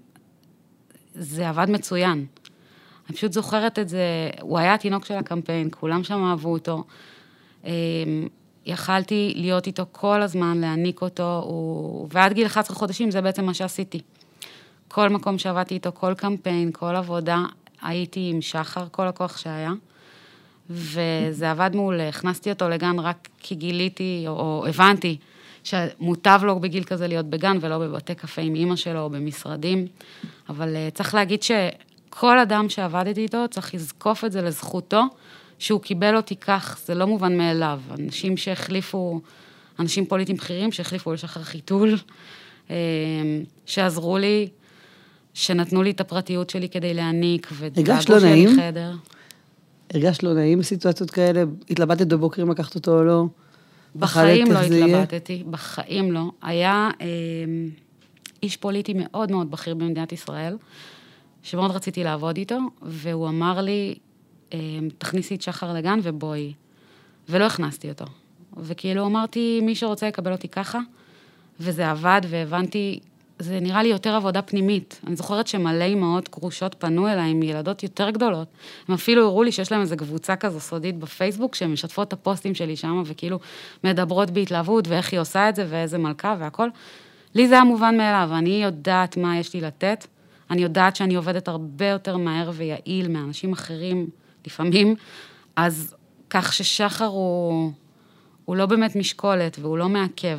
זה 1.14 1.48
עבד 1.48 1.66
מצוין. 1.70 2.26
אני 3.08 3.16
פשוט 3.16 3.32
זוכרת 3.32 3.78
את 3.78 3.88
זה, 3.88 4.30
הוא 4.40 4.58
היה 4.58 4.74
התינוק 4.74 5.04
של 5.04 5.14
הקמפיין, 5.14 5.68
כולם 5.70 6.04
שם 6.04 6.24
אהבו 6.24 6.52
אותו. 6.52 6.84
Um, 7.62 7.66
יכלתי 8.66 9.32
להיות 9.36 9.66
איתו 9.66 9.86
כל 9.92 10.22
הזמן, 10.22 10.58
להעניק 10.60 11.02
אותו, 11.02 11.42
הוא... 11.44 12.08
ועד 12.12 12.32
גיל 12.32 12.46
11 12.46 12.76
חודשים 12.76 13.10
זה 13.10 13.20
בעצם 13.20 13.44
מה 13.44 13.54
שעשיתי. 13.54 14.00
כל 14.88 15.08
מקום 15.08 15.38
שעבדתי 15.38 15.74
איתו, 15.74 15.90
כל 15.94 16.14
קמפיין, 16.14 16.72
כל 16.72 16.96
עבודה, 16.96 17.42
הייתי 17.82 18.30
עם 18.34 18.42
שחר, 18.42 18.86
כל 18.90 19.08
הכוח 19.08 19.38
שהיה, 19.38 19.72
וזה 20.70 21.50
עבד 21.50 21.70
מעולה. 21.74 22.08
הכנסתי 22.08 22.50
אותו 22.50 22.68
לגן 22.68 22.98
רק 22.98 23.28
כי 23.38 23.54
גיליתי, 23.54 24.24
או, 24.26 24.32
או 24.32 24.66
הבנתי, 24.66 25.16
שמוטב 25.64 26.40
לו 26.42 26.60
בגיל 26.60 26.84
כזה 26.84 27.06
להיות 27.06 27.26
בגן 27.26 27.58
ולא 27.60 27.78
בבתי 27.78 28.14
קפה 28.14 28.42
עם 28.42 28.54
אימא 28.54 28.76
שלו 28.76 29.00
או 29.00 29.10
במשרדים. 29.10 29.86
אבל 30.48 30.76
אה, 30.76 30.88
צריך 30.94 31.14
להגיד 31.14 31.42
שכל 31.42 32.38
אדם 32.38 32.68
שעבדתי 32.68 33.20
איתו 33.20 33.44
צריך 33.50 33.74
לזקוף 33.74 34.24
את 34.24 34.32
זה 34.32 34.42
לזכותו, 34.42 35.02
שהוא 35.58 35.80
קיבל 35.80 36.16
אותי 36.16 36.36
כך, 36.36 36.78
זה 36.84 36.94
לא 36.94 37.06
מובן 37.06 37.38
מאליו. 37.38 37.80
אנשים 37.98 38.36
שהחליפו, 38.36 39.20
אנשים 39.78 40.06
פוליטיים 40.06 40.36
בכירים 40.36 40.72
שהחליפו 40.72 41.12
לשחר 41.12 41.42
חיתול, 41.42 41.98
אה, 42.70 42.76
שעזרו 43.66 44.18
לי, 44.18 44.48
שנתנו 45.34 45.82
לי 45.82 45.90
את 45.90 46.00
הפרטיות 46.00 46.50
שלי 46.50 46.68
כדי 46.68 46.94
להעניק, 46.94 47.48
הרגשת 47.76 48.08
לא 48.08 48.20
נעים? 48.20 48.48
חדר. 48.56 48.92
הרגשת 49.94 50.22
לא 50.22 50.34
נעים 50.34 50.58
בסיטואציות 50.58 51.10
כאלה? 51.10 51.44
התלבטת 51.70 52.06
בבוקר 52.06 52.42
אם 52.42 52.50
לקחת 52.50 52.74
אותו 52.74 52.98
או 52.98 53.04
לא? 53.04 53.24
בחיים 53.96 54.52
לא 54.52 54.58
התלבטתי, 54.58 55.44
בחיים 55.50 56.12
לא. 56.12 56.30
היה 56.42 56.90
אה, 57.00 57.06
איש 58.42 58.56
פוליטי 58.56 58.92
מאוד 58.96 59.30
מאוד 59.30 59.50
בכיר 59.50 59.74
במדינת 59.74 60.12
ישראל, 60.12 60.56
שמאוד 61.42 61.70
רציתי 61.70 62.04
לעבוד 62.04 62.36
איתו, 62.36 62.58
והוא 62.82 63.28
אמר 63.28 63.60
לי, 63.60 63.94
אה, 64.52 64.58
תכניסי 64.98 65.34
את 65.34 65.42
שחר 65.42 65.72
לגן 65.72 65.98
ובואי. 66.02 66.52
ולא 67.28 67.44
הכנסתי 67.44 67.88
אותו. 67.88 68.04
וכאילו 68.56 69.06
אמרתי, 69.06 69.60
מי 69.62 69.74
שרוצה 69.74 70.06
יקבל 70.06 70.32
אותי 70.32 70.48
ככה, 70.48 70.78
וזה 71.60 71.90
עבד, 71.90 72.20
והבנתי 72.28 73.00
זה 73.38 73.60
נראה 73.60 73.82
לי 73.82 73.88
יותר 73.88 74.14
עבודה 74.14 74.42
פנימית. 74.42 75.00
אני 75.06 75.16
זוכרת 75.16 75.46
שמלא 75.46 75.84
אימהות 75.84 76.28
גרושות 76.30 76.74
פנו 76.78 77.08
אליי 77.08 77.30
עם 77.30 77.42
ילדות 77.42 77.82
יותר 77.82 78.10
גדולות. 78.10 78.48
הם 78.88 78.94
אפילו 78.94 79.24
הראו 79.24 79.42
לי 79.42 79.52
שיש 79.52 79.72
להם 79.72 79.80
איזו 79.80 79.96
קבוצה 79.96 80.36
כזו 80.36 80.60
סודית 80.60 80.98
בפייסבוק, 80.98 81.54
שהן 81.54 81.72
משתפות 81.72 82.08
את 82.08 82.12
הפוסטים 82.12 82.54
שלי 82.54 82.76
שם, 82.76 83.02
וכאילו 83.06 83.38
מדברות 83.84 84.30
בהתלהבות, 84.30 84.88
ואיך 84.88 85.12
היא 85.12 85.20
עושה 85.20 85.48
את 85.48 85.56
זה, 85.56 85.66
ואיזה 85.68 85.98
מלכה 85.98 86.36
והכל. 86.38 86.68
לי 87.34 87.48
זה 87.48 87.54
היה 87.54 87.64
מובן 87.64 87.96
מאליו, 87.96 88.30
אני 88.38 88.62
יודעת 88.62 89.16
מה 89.16 89.38
יש 89.38 89.54
לי 89.54 89.60
לתת, 89.60 90.06
אני 90.50 90.62
יודעת 90.62 90.96
שאני 90.96 91.14
עובדת 91.14 91.48
הרבה 91.48 91.86
יותר 91.86 92.16
מהר 92.16 92.50
ויעיל 92.54 93.08
מאנשים 93.08 93.52
אחרים 93.52 94.06
לפעמים, 94.46 94.94
אז 95.56 95.94
כך 96.30 96.52
ששחר 96.52 97.04
הוא, 97.04 97.72
הוא 98.44 98.56
לא 98.56 98.66
באמת 98.66 98.96
משקולת 98.96 99.58
והוא 99.60 99.78
לא 99.78 99.88
מעכב. 99.88 100.38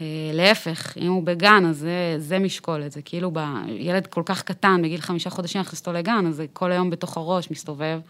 אה, 0.00 0.06
להפך, 0.32 0.98
אם 0.98 1.12
הוא 1.12 1.22
בגן, 1.22 1.64
אז 1.68 1.78
זה, 1.78 2.14
זה 2.18 2.38
משקולת, 2.38 2.92
זה 2.92 3.02
כאילו 3.02 3.30
ב... 3.32 3.38
ילד 3.68 4.06
כל 4.06 4.22
כך 4.26 4.42
קטן, 4.42 4.82
בגיל 4.82 5.00
חמישה 5.00 5.30
חודשים 5.30 5.60
להכניס 5.60 5.80
אותו 5.80 5.92
לגן, 5.92 6.26
אז 6.26 6.36
זה 6.36 6.46
כל 6.52 6.72
היום 6.72 6.90
בתוך 6.90 7.16
הראש 7.16 7.50
מסתובב. 7.50 8.00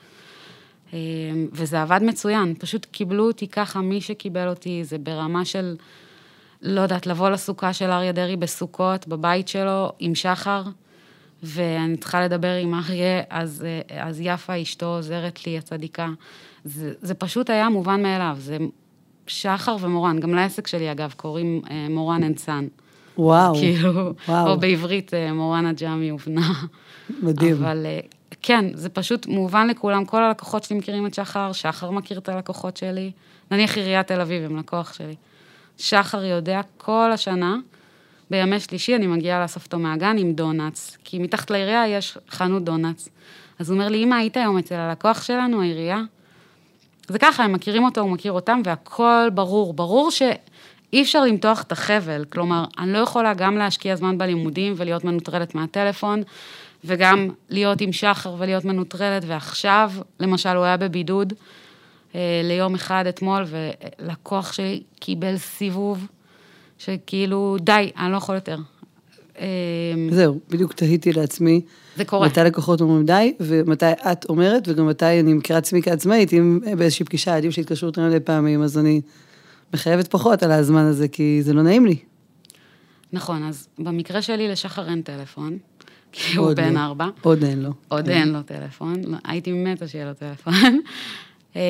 אה, 0.93 0.99
וזה 1.53 1.83
עבד 1.83 2.01
מצוין, 2.03 2.55
פשוט 2.59 2.85
קיבלו 2.85 3.27
אותי 3.27 3.49
ככה, 3.49 3.81
מי 3.81 4.01
שקיבל 4.01 4.49
אותי, 4.49 4.85
זה 4.85 4.99
ברמה 4.99 5.45
של, 5.45 5.77
לא 6.63 6.81
יודעת, 6.81 7.07
לבוא 7.07 7.31
לסוכה 7.31 7.73
של 7.73 7.91
אריה 7.91 8.13
דרעי 8.13 8.37
בסוכות, 8.37 9.09
בבית 9.09 9.49
שלו, 9.49 9.93
עם 9.99 10.15
שחר, 10.15 10.63
ואני 11.43 11.97
צריכה 11.97 12.25
לדבר 12.25 12.55
עם 12.55 12.75
אריה, 12.75 13.23
אז, 13.31 13.65
אה, 13.91 14.07
אז 14.09 14.21
יפה 14.21 14.63
אשתו 14.63 14.87
עוזרת 14.87 15.47
לי, 15.47 15.59
הצדיקה. 15.59 16.09
זה, 16.65 16.93
זה 17.03 17.15
פשוט 17.15 17.51
היה 17.51 17.69
מובן 17.69 18.03
מאליו, 18.03 18.37
זה 18.39 18.59
שחר 19.31 19.77
ומורן, 19.81 20.21
גם 20.21 20.35
לעסק 20.35 20.67
שלי 20.67 20.93
אגב, 20.93 21.15
קוראים 21.17 21.63
אה, 21.71 21.87
מורן 21.91 22.23
and 22.23 22.39
son. 22.39 22.67
וואו, 23.19 23.55
כאילו, 23.55 24.13
וואו. 24.29 24.49
או 24.49 24.61
בעברית 24.61 25.15
אה, 25.15 25.33
מורן 25.33 25.67
עג'מי 25.67 26.13
ובנה. 26.13 26.53
מדהים. 27.23 27.55
אבל 27.55 27.87
אה, 27.87 28.01
כן, 28.43 28.65
זה 28.75 28.89
פשוט 28.89 29.27
מובן 29.27 29.69
לכולם, 29.69 30.05
כל 30.05 30.23
הלקוחות 30.23 30.65
שלי 30.65 30.77
מכירים 30.77 31.07
את 31.07 31.15
שחר, 31.15 31.53
שחר 31.53 31.91
מכיר 31.91 32.19
את 32.19 32.29
הלקוחות 32.29 32.77
שלי, 32.77 33.11
נניח 33.51 33.77
עיריית 33.77 34.07
תל 34.07 34.21
אביב 34.21 34.45
הם 34.45 34.57
לקוח 34.57 34.93
שלי. 34.93 35.15
שחר 35.79 36.25
יודע 36.25 36.61
כל 36.77 37.11
השנה, 37.13 37.57
בימי 38.31 38.61
שלישי 38.61 38.97
אני 38.97 39.07
מגיעה 39.07 39.43
לאסוף 39.43 39.65
אותו 39.65 39.79
מהגן 39.79 40.19
עם 40.19 40.33
דונלדס, 40.33 40.99
כי 41.05 41.19
מתחת 41.19 41.51
לעירייה 41.51 41.89
יש 41.89 42.19
חנות 42.31 42.65
דונלדס. 42.65 43.09
אז 43.59 43.71
הוא 43.71 43.79
אומר 43.79 43.89
לי, 43.89 44.05
אמא, 44.05 44.15
היית 44.15 44.37
היום 44.37 44.59
אצל 44.59 44.75
הלקוח 44.75 45.23
שלנו, 45.23 45.63
העירייה? 45.63 46.03
זה 47.11 47.19
ככה, 47.19 47.45
הם 47.45 47.53
מכירים 47.53 47.85
אותו, 47.85 48.01
הוא 48.01 48.11
מכיר 48.11 48.33
אותם, 48.33 48.61
והכל 48.65 49.29
ברור. 49.35 49.73
ברור 49.73 50.11
שאי 50.11 51.03
אפשר 51.03 51.25
למתוח 51.25 51.63
את 51.63 51.73
החבל, 51.73 52.25
כלומר, 52.29 52.65
אני 52.79 52.93
לא 52.93 52.99
יכולה 52.99 53.35
גם 53.35 53.57
להשקיע 53.57 53.97
זמן 53.97 54.19
בלימודים 54.19 54.75
ולהיות 54.77 55.05
מנוטרלת 55.05 55.55
מהטלפון, 55.55 56.23
וגם 56.85 57.29
להיות 57.49 57.81
עם 57.81 57.93
שחר 57.93 58.35
ולהיות 58.39 58.65
מנוטרלת, 58.65 59.23
ועכשיו, 59.27 59.93
למשל, 60.21 60.49
הוא 60.49 60.65
היה 60.65 60.77
בבידוד 60.77 61.33
אה, 62.15 62.41
ליום 62.45 62.75
אחד 62.75 63.05
אתמול, 63.09 63.45
ולקוח 63.47 64.53
שלי 64.53 64.83
קיבל 65.01 65.37
סיבוב, 65.37 66.07
שכאילו, 66.79 67.57
די, 67.61 67.91
אני 67.99 68.13
לא 68.13 68.17
יכול 68.17 68.35
יותר. 68.35 68.57
אמ, 69.39 69.45
זהו, 70.11 70.41
בדיוק 70.51 70.73
תהיתי 70.73 71.13
לעצמי. 71.13 71.61
זה 71.97 72.05
קורה. 72.05 72.27
מתי 72.29 72.41
לקוחות 72.41 72.81
אומרים 72.81 73.07
די, 73.07 73.35
ומתי 73.41 73.93
את 74.13 74.27
אומרת, 74.29 74.69
וגם 74.69 74.87
מתי 74.87 75.21
אני 75.21 75.35
מכירה 75.35 75.59
עצמי 75.59 75.83
כעצמאית, 75.83 76.33
אם 76.33 76.61
באיזושהי 76.79 77.05
פגישה 77.05 77.35
יודעים 77.35 77.53
שהתקשרו 77.53 77.89
יותר 77.89 78.09
מדי 78.09 78.21
פעמים, 78.21 78.63
אז 78.63 78.79
אני 78.79 79.01
מחייבת 79.75 80.09
פחות 80.09 80.43
על 80.43 80.53
הזמן 80.53 80.85
הזה, 80.85 81.09
כי 81.09 81.43
זה 81.43 81.53
לא 81.53 81.63
נעים 81.63 81.87
לי. 81.87 81.97
נכון, 83.13 83.43
אז 83.43 83.69
במקרה 83.79 84.23
שלי 84.23 84.49
לשחר 84.49 84.89
אין 84.89 85.03
טלפון, 85.03 85.59
כי 86.13 86.37
הוא 86.37 86.53
בן 86.55 86.75
לא. 86.75 86.81
ארבע. 86.81 87.09
עוד 87.21 87.45
אין 87.45 87.63
לו. 87.63 87.71
עוד 87.89 88.09
אין 88.09 88.29
לו 88.29 88.43
טלפון, 88.43 88.95
לא, 89.05 89.17
הייתי 89.25 89.53
מתה 89.53 89.89
שיהיה 89.89 90.05
לו 90.05 90.15
טלפון. 90.15 90.55
אמ, 91.57 91.61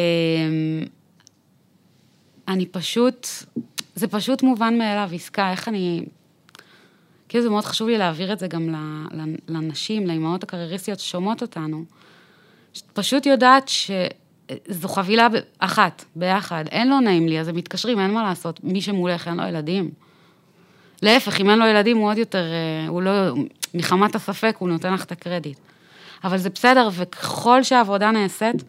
אני 2.48 2.66
פשוט, 2.66 3.26
זה 3.94 4.08
פשוט 4.08 4.42
מובן 4.42 4.78
מאליו, 4.78 5.10
עסקה, 5.12 5.50
איך 5.50 5.68
אני... 5.68 6.04
כאילו 7.30 7.44
זה 7.44 7.50
מאוד 7.50 7.64
חשוב 7.64 7.88
לי 7.88 7.98
להעביר 7.98 8.32
את 8.32 8.38
זה 8.38 8.46
גם 8.46 8.74
לנשים, 9.48 10.06
לאימהות 10.06 10.42
הקרייריסטיות 10.42 11.00
ששומעות 11.00 11.42
אותנו. 11.42 11.84
פשוט 12.92 13.26
יודעת 13.26 13.68
שזו 13.68 14.88
חבילה 14.88 15.28
אחת, 15.58 16.04
ביחד, 16.16 16.64
אין 16.70 16.90
לו 16.90 17.00
נעים 17.00 17.28
לי, 17.28 17.40
אז 17.40 17.48
הם 17.48 17.56
מתקשרים, 17.56 18.00
אין 18.00 18.10
מה 18.10 18.22
לעשות, 18.22 18.64
מי 18.64 18.80
שמולך 18.80 19.28
אין 19.28 19.36
לו 19.36 19.46
ילדים. 19.46 19.90
להפך, 21.02 21.40
אם 21.40 21.50
אין 21.50 21.58
לו 21.58 21.66
ילדים 21.66 21.96
הוא 21.96 22.10
עוד 22.10 22.18
יותר, 22.18 22.44
אה, 22.44 22.88
הוא 22.88 23.02
לא, 23.02 23.12
מחמת 23.74 24.14
הספק 24.14 24.56
הוא 24.58 24.68
נותן 24.68 24.92
לך 24.94 25.04
את 25.04 25.12
הקרדיט. 25.12 25.58
אבל 26.24 26.38
זה 26.38 26.50
בסדר, 26.50 26.88
וככל 26.92 27.62
שהעבודה 27.62 28.10
נעשית, 28.10 28.64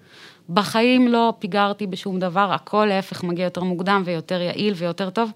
בחיים 0.50 1.08
לא 1.08 1.34
פיגרתי 1.40 1.88
בשום 1.88 2.20
דבר, 2.20 2.54
הכל 2.54 2.86
להפך 2.86 3.24
מגיע 3.24 3.44
יותר 3.44 3.64
מוקדם 3.64 4.02
ויותר 4.06 4.42
יעיל 4.42 4.74
ויותר 4.78 5.10
טוב, 5.10 5.32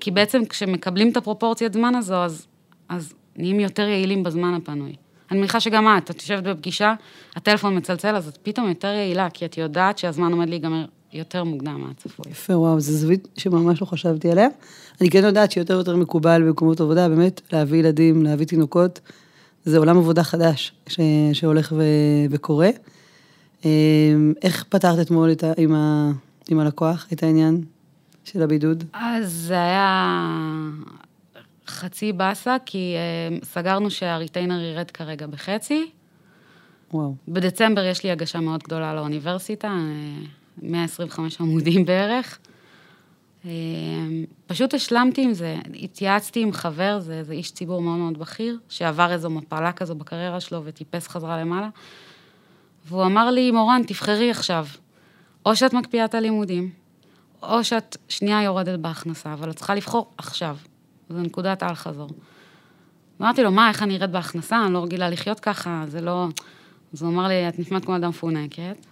כי 0.00 0.10
בעצם 0.10 0.44
כשמקבלים 0.44 1.10
את 1.10 1.16
הפרופורציית 1.16 1.72
זמן 1.72 1.94
הזו, 1.94 2.14
אז 2.14 2.46
אז 2.88 3.12
נהיים 3.36 3.60
יותר 3.60 3.82
יעילים 3.82 4.22
בזמן 4.22 4.54
הפנוי. 4.54 4.96
אני 5.30 5.38
מניחה 5.38 5.60
שגם 5.60 5.98
את, 5.98 6.10
את 6.10 6.20
יושבת 6.20 6.42
בפגישה, 6.42 6.94
הטלפון 7.36 7.76
מצלצל, 7.76 8.16
אז 8.16 8.28
את 8.28 8.38
פתאום 8.42 8.68
יותר 8.68 8.88
יעילה, 8.88 9.30
כי 9.30 9.44
את 9.44 9.58
יודעת 9.58 9.98
שהזמן 9.98 10.32
עומד 10.32 10.48
להיגמר 10.48 10.84
יותר 11.12 11.44
מוקדם 11.44 11.80
מהצפוי. 11.80 12.32
יפה, 12.32 12.56
וואו, 12.56 12.80
זו 12.80 12.92
זווית 12.92 13.28
שממש 13.36 13.80
לא 13.80 13.86
חשבתי 13.86 14.30
עליה. 14.30 14.48
אני 15.00 15.10
כן 15.10 15.24
יודעת 15.24 15.52
שיותר 15.52 15.74
ויותר 15.74 15.96
מקובל 15.96 16.42
במקומות 16.42 16.80
עבודה, 16.80 17.08
באמת, 17.08 17.40
להביא 17.52 17.78
ילדים, 17.78 18.22
להביא 18.22 18.46
תינוקות. 18.46 19.00
זה 19.64 19.78
עולם 19.78 19.98
עבודה 19.98 20.24
חדש 20.24 20.72
ש... 20.86 21.00
שהולך 21.32 21.72
ו... 21.76 21.82
וקורה. 22.30 22.70
אמ, 23.64 24.32
איך 24.42 24.64
פתרת 24.68 25.06
אתמול 25.06 25.30
ה... 25.30 25.52
עם, 25.56 25.74
ה... 25.74 26.12
עם 26.50 26.58
הלקוח 26.58 27.06
את 27.12 27.22
העניין 27.22 27.60
של 28.24 28.42
הבידוד? 28.42 28.84
אז 28.92 29.32
זה 29.32 29.54
היה 29.54 30.38
חצי 31.66 32.12
באסה, 32.12 32.56
כי 32.66 32.94
uh, 33.40 33.44
סגרנו 33.44 33.90
שהריטיינר 33.90 34.60
ירד 34.60 34.90
כרגע 34.90 35.26
בחצי. 35.26 35.90
וואו. 36.92 37.14
בדצמבר 37.28 37.84
יש 37.84 38.04
לי 38.04 38.10
הגשה 38.10 38.40
מאוד 38.40 38.62
גדולה 38.62 38.94
לאוניברסיטה, 38.94 39.68
uh, 39.68 39.70
אה, 40.62 40.68
125 40.68 41.40
עמודים 41.40 41.84
בערך. 41.84 42.38
Uh, 43.42 43.46
פשוט 44.46 44.74
השלמתי 44.74 45.22
עם 45.22 45.32
זה, 45.32 45.56
התייעצתי 45.82 46.40
עם 46.40 46.52
חבר, 46.52 46.98
זה, 47.00 47.22
זה 47.22 47.32
איש 47.32 47.52
ציבור 47.52 47.82
מאוד 47.82 47.98
מאוד 47.98 48.18
בכיר, 48.18 48.58
שעבר 48.68 49.12
איזו 49.12 49.30
מפלה 49.30 49.72
כזו 49.72 49.94
בקריירה 49.94 50.40
שלו 50.40 50.62
וטיפס 50.64 51.08
חזרה 51.08 51.40
למעלה. 51.40 51.68
והוא 52.86 53.04
אמר 53.04 53.30
לי, 53.30 53.50
מורן, 53.50 53.82
תבחרי 53.86 54.30
עכשיו, 54.30 54.66
או 55.46 55.56
שאת 55.56 55.72
מקפיאה 55.72 56.04
את 56.04 56.14
הלימודים, 56.14 56.70
או 57.42 57.64
שאת 57.64 57.96
שנייה 58.08 58.42
יורדת 58.42 58.78
בהכנסה, 58.78 59.32
אבל 59.32 59.50
את 59.50 59.56
צריכה 59.56 59.74
לבחור 59.74 60.10
עכשיו. 60.18 60.56
זו 61.10 61.20
נקודת 61.20 61.62
האל-חזור. 61.62 62.08
אמרתי 63.20 63.42
לו, 63.42 63.52
מה, 63.52 63.68
איך 63.68 63.82
אני 63.82 63.96
ארד 63.96 64.12
בהכנסה? 64.12 64.64
אני 64.66 64.74
לא 64.74 64.82
רגילה 64.82 65.10
לחיות 65.10 65.40
ככה, 65.40 65.84
זה 65.88 66.00
לא... 66.00 66.28
אז 66.92 67.02
הוא 67.02 67.10
אמר 67.10 67.28
לי, 67.28 67.48
את 67.48 67.58
נשמעת 67.58 67.84
כמו 67.84 67.96
אדם 67.96 68.08
מפונקת. 68.08 68.86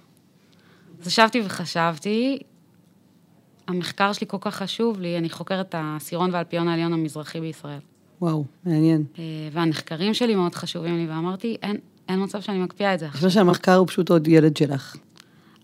אז 1.01 1.07
ישבתי 1.07 1.43
וחשבתי, 1.45 2.39
המחקר 3.69 4.13
שלי 4.13 4.27
כל 4.27 4.37
כך 4.41 4.55
חשוב 4.55 5.01
לי, 5.01 5.19
אני 5.19 5.31
חוקרת 5.31 5.69
את 5.69 5.75
העשירון 5.75 6.31
והאלפיון 6.33 6.69
העליון 6.69 6.93
המזרחי 6.93 7.41
בישראל. 7.41 7.79
וואו, 8.21 8.45
מעניין. 8.65 9.05
אה, 9.19 9.25
והנחקרים 9.53 10.15
שלי 10.15 10.35
מאוד 10.35 10.55
חשובים 10.55 10.97
לי, 10.97 11.07
ואמרתי, 11.07 11.57
אין, 11.63 11.77
אין 12.09 12.23
מצב 12.23 12.41
שאני 12.41 12.59
מקפיאה 12.59 12.95
את 12.95 12.99
זה. 12.99 13.05
אני 13.05 13.13
חושבת 13.13 13.31
שהמחקר 13.31 13.75
הוא 13.75 13.87
פשוט 13.87 14.11
עוד 14.11 14.29
ילד 14.29 14.57
שלך. 14.57 14.97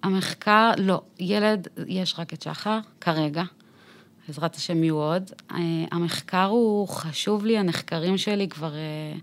המחקר, 0.03 0.71
לא, 0.79 1.03
ילד, 1.21 1.69
יש 1.87 2.15
רק 2.19 2.35
את 2.35 2.43
שחר, 2.43 2.79
כרגע. 3.01 3.43
בעזרת 4.29 4.55
השם 4.55 4.85
יהיו 4.85 4.97
עוד. 4.97 5.31
אה, 5.51 5.59
המחקר 5.91 6.45
הוא 6.45 6.89
חשוב 6.89 7.47
לי, 7.47 7.59
הנחקרים 7.59 8.19
שלי 8.19 8.49
כבר, 8.49 8.75
אה, 8.75 9.19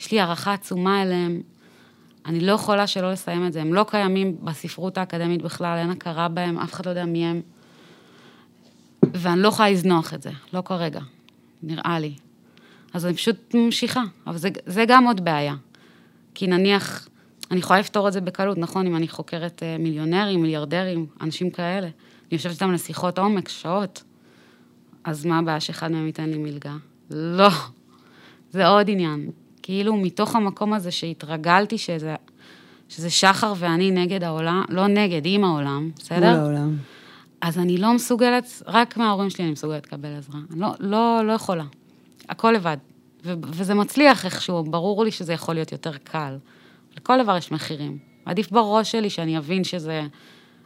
יש 0.00 0.12
לי 0.12 0.20
הערכה 0.20 0.52
עצומה 0.52 1.02
אליהם. 1.02 1.42
אני 2.26 2.40
לא 2.40 2.52
יכולה 2.52 2.86
שלא 2.86 3.12
לסיים 3.12 3.46
את 3.46 3.52
זה. 3.52 3.60
הם 3.60 3.74
לא 3.74 3.84
קיימים 3.88 4.36
בספרות 4.44 4.98
האקדמית 4.98 5.42
בכלל, 5.42 5.78
אין 5.78 5.90
הכרה 5.90 6.28
בהם, 6.28 6.58
אף 6.58 6.72
אחד 6.72 6.86
לא 6.86 6.90
יודע 6.90 7.04
מי 7.04 7.26
הם. 7.26 7.40
ואני 9.14 9.42
לא 9.42 9.48
יכולה 9.48 9.70
לזנוח 9.70 10.14
את 10.14 10.22
זה, 10.22 10.30
לא 10.52 10.62
כרגע, 10.64 11.00
נראה 11.62 11.98
לי. 11.98 12.14
אז 12.94 13.06
אני 13.06 13.14
פשוט 13.14 13.54
ממשיכה, 13.54 14.02
אבל 14.26 14.36
זה, 14.36 14.48
זה 14.66 14.84
גם 14.88 15.04
עוד 15.04 15.24
בעיה. 15.24 15.54
כי 16.34 16.46
נניח, 16.46 17.08
אני 17.50 17.58
יכולה 17.58 17.80
לפתור 17.80 18.08
את 18.08 18.12
זה 18.12 18.20
בקלות, 18.20 18.58
נכון? 18.58 18.86
אם 18.86 18.96
אני 18.96 19.08
חוקרת 19.08 19.62
אה, 19.62 19.76
מיליונרים, 19.78 20.42
מיליארדרים, 20.42 21.06
אנשים 21.20 21.50
כאלה. 21.50 21.86
אני 21.86 21.92
יושבת 22.30 22.52
איתם 22.52 22.72
לשיחות 22.72 23.18
עומק, 23.18 23.48
שעות. 23.48 24.02
אז 25.04 25.26
מה 25.26 25.38
הבעיה 25.38 25.60
שאחד 25.60 25.92
מהם 25.92 26.06
ייתן 26.06 26.30
לי 26.30 26.38
מלגה? 26.38 26.74
לא. 27.10 27.48
זה 28.50 28.66
עוד 28.66 28.90
עניין. 28.90 29.30
כאילו, 29.62 29.96
מתוך 29.96 30.36
המקום 30.36 30.72
הזה 30.72 30.90
שהתרגלתי 30.90 31.78
שזה, 31.78 32.14
שזה 32.88 33.10
שחר 33.10 33.52
ואני 33.56 33.90
נגד 33.90 34.24
העולם, 34.24 34.62
לא 34.68 34.86
נגד, 34.86 35.22
עם 35.24 35.44
העולם, 35.44 35.90
בסדר? 35.96 36.16
מול 36.16 36.40
העולם. 36.40 36.76
אז 37.40 37.58
אני 37.58 37.78
לא 37.78 37.92
מסוגלת, 37.92 38.62
רק 38.66 38.96
מההורים 38.96 39.30
שלי 39.30 39.44
אני 39.44 39.52
מסוגלת 39.52 39.86
לקבל 39.86 40.16
עזרה. 40.16 40.40
אני 40.50 40.60
לא, 40.60 40.68
לא, 40.80 41.20
לא 41.24 41.32
יכולה. 41.32 41.64
הכל 42.28 42.52
לבד. 42.52 42.76
ו- 43.24 43.32
וזה 43.42 43.74
מצליח 43.74 44.24
איכשהו, 44.24 44.64
ברור 44.64 45.04
לי 45.04 45.10
שזה 45.10 45.32
יכול 45.32 45.54
להיות 45.54 45.72
יותר 45.72 45.92
קל. 46.04 46.36
לכל 46.96 47.22
דבר 47.22 47.36
יש 47.36 47.52
מחירים. 47.52 47.98
עדיף 48.24 48.50
בראש 48.50 48.92
שלי 48.92 49.10
שאני 49.10 49.38
אבין 49.38 49.64
שזה 49.64 50.02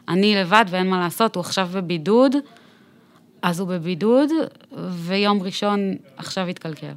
אני 0.07 0.35
לבד 0.35 0.65
ואין 0.69 0.89
מה 0.89 0.99
לעשות, 0.99 1.35
הוא 1.35 1.41
עכשיו 1.41 1.69
בבידוד, 1.73 2.35
אז 3.41 3.59
הוא 3.59 3.67
בבידוד, 3.67 4.29
ויום 4.89 5.41
ראשון 5.41 5.95
עכשיו 6.17 6.47
התקלקל. 6.47 6.93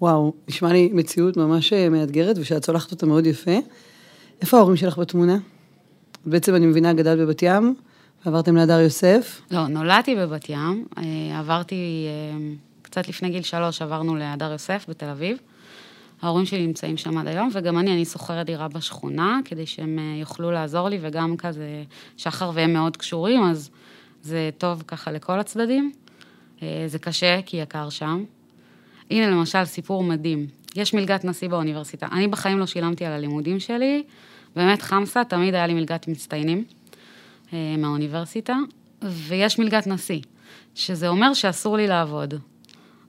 וואו, 0.00 0.32
נשמע 0.48 0.72
לי 0.72 0.90
מציאות 0.92 1.36
ממש 1.36 1.72
אה, 1.72 1.88
מאתגרת, 1.88 2.38
ושאת 2.38 2.62
צולחת 2.62 2.90
אותה 2.90 3.06
מאוד 3.06 3.26
יפה. 3.26 3.58
איפה 4.40 4.56
ההורים 4.56 4.76
שלך 4.76 4.98
בתמונה? 4.98 5.38
בעצם 6.26 6.54
אני 6.54 6.66
מבינה, 6.66 6.92
גדלת 6.92 7.18
בבת 7.18 7.42
ים, 7.42 7.74
ועברתם 8.24 8.56
להדר 8.56 8.80
יוסף. 8.80 9.40
לא, 9.50 9.66
נולדתי 9.66 10.14
בבת 10.14 10.48
ים, 10.48 10.86
אה, 10.98 11.38
עברתי, 11.38 12.06
אה, 12.08 12.38
קצת 12.82 13.08
לפני 13.08 13.30
גיל 13.30 13.42
שלוש 13.42 13.82
עברנו 13.82 14.16
להדר 14.16 14.52
יוסף 14.52 14.84
בתל 14.88 15.08
אביב. 15.08 15.38
ההורים 16.22 16.46
שלי 16.46 16.66
נמצאים 16.66 16.96
שם 16.96 17.18
עד 17.18 17.26
היום, 17.26 17.50
וגם 17.52 17.78
אני, 17.78 17.92
אני 17.92 18.04
שוכרת 18.04 18.46
דירה 18.46 18.68
בשכונה, 18.68 19.40
כדי 19.44 19.66
שהם 19.66 19.98
יוכלו 20.20 20.50
לעזור 20.50 20.88
לי, 20.88 20.98
וגם 21.00 21.36
כזה, 21.36 21.82
שחר 22.16 22.50
והם 22.54 22.72
מאוד 22.72 22.96
קשורים, 22.96 23.42
אז 23.42 23.70
זה 24.22 24.50
טוב 24.58 24.82
ככה 24.86 25.12
לכל 25.12 25.40
הצדדים. 25.40 25.92
זה 26.86 26.98
קשה, 27.00 27.40
כי 27.46 27.56
יקר 27.56 27.90
שם. 27.90 28.24
הנה 29.10 29.30
למשל 29.30 29.64
סיפור 29.64 30.02
מדהים. 30.02 30.46
יש 30.76 30.94
מלגת 30.94 31.24
נשיא 31.24 31.48
באוניברסיטה. 31.48 32.06
אני 32.12 32.28
בחיים 32.28 32.58
לא 32.58 32.66
שילמתי 32.66 33.04
על 33.04 33.12
הלימודים 33.12 33.60
שלי, 33.60 34.02
באמת 34.56 34.82
חמסה, 34.82 35.24
תמיד 35.24 35.54
היה 35.54 35.66
לי 35.66 35.74
מלגת 35.74 36.08
מצטיינים. 36.08 36.64
אה, 37.52 37.74
מהאוניברסיטה, 37.78 38.56
ויש 39.02 39.58
מלגת 39.58 39.86
נשיא, 39.86 40.20
שזה 40.74 41.08
אומר 41.08 41.34
שאסור 41.34 41.76
לי 41.76 41.86
לעבוד. 41.86 42.34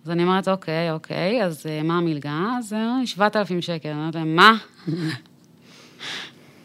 אז 0.06 0.12
אני 0.12 0.24
אומרת, 0.24 0.48
אוקיי, 0.48 0.92
אוקיי, 0.92 1.44
אז 1.44 1.66
אה, 1.66 1.84
מה 1.84 1.98
המלגה? 1.98 2.50
אז 2.58 2.76
7,000 3.06 3.62
שקל. 3.62 3.90
אני 3.90 3.98
אומרת 3.98 4.16
להם, 4.16 4.36
מה? 4.36 4.58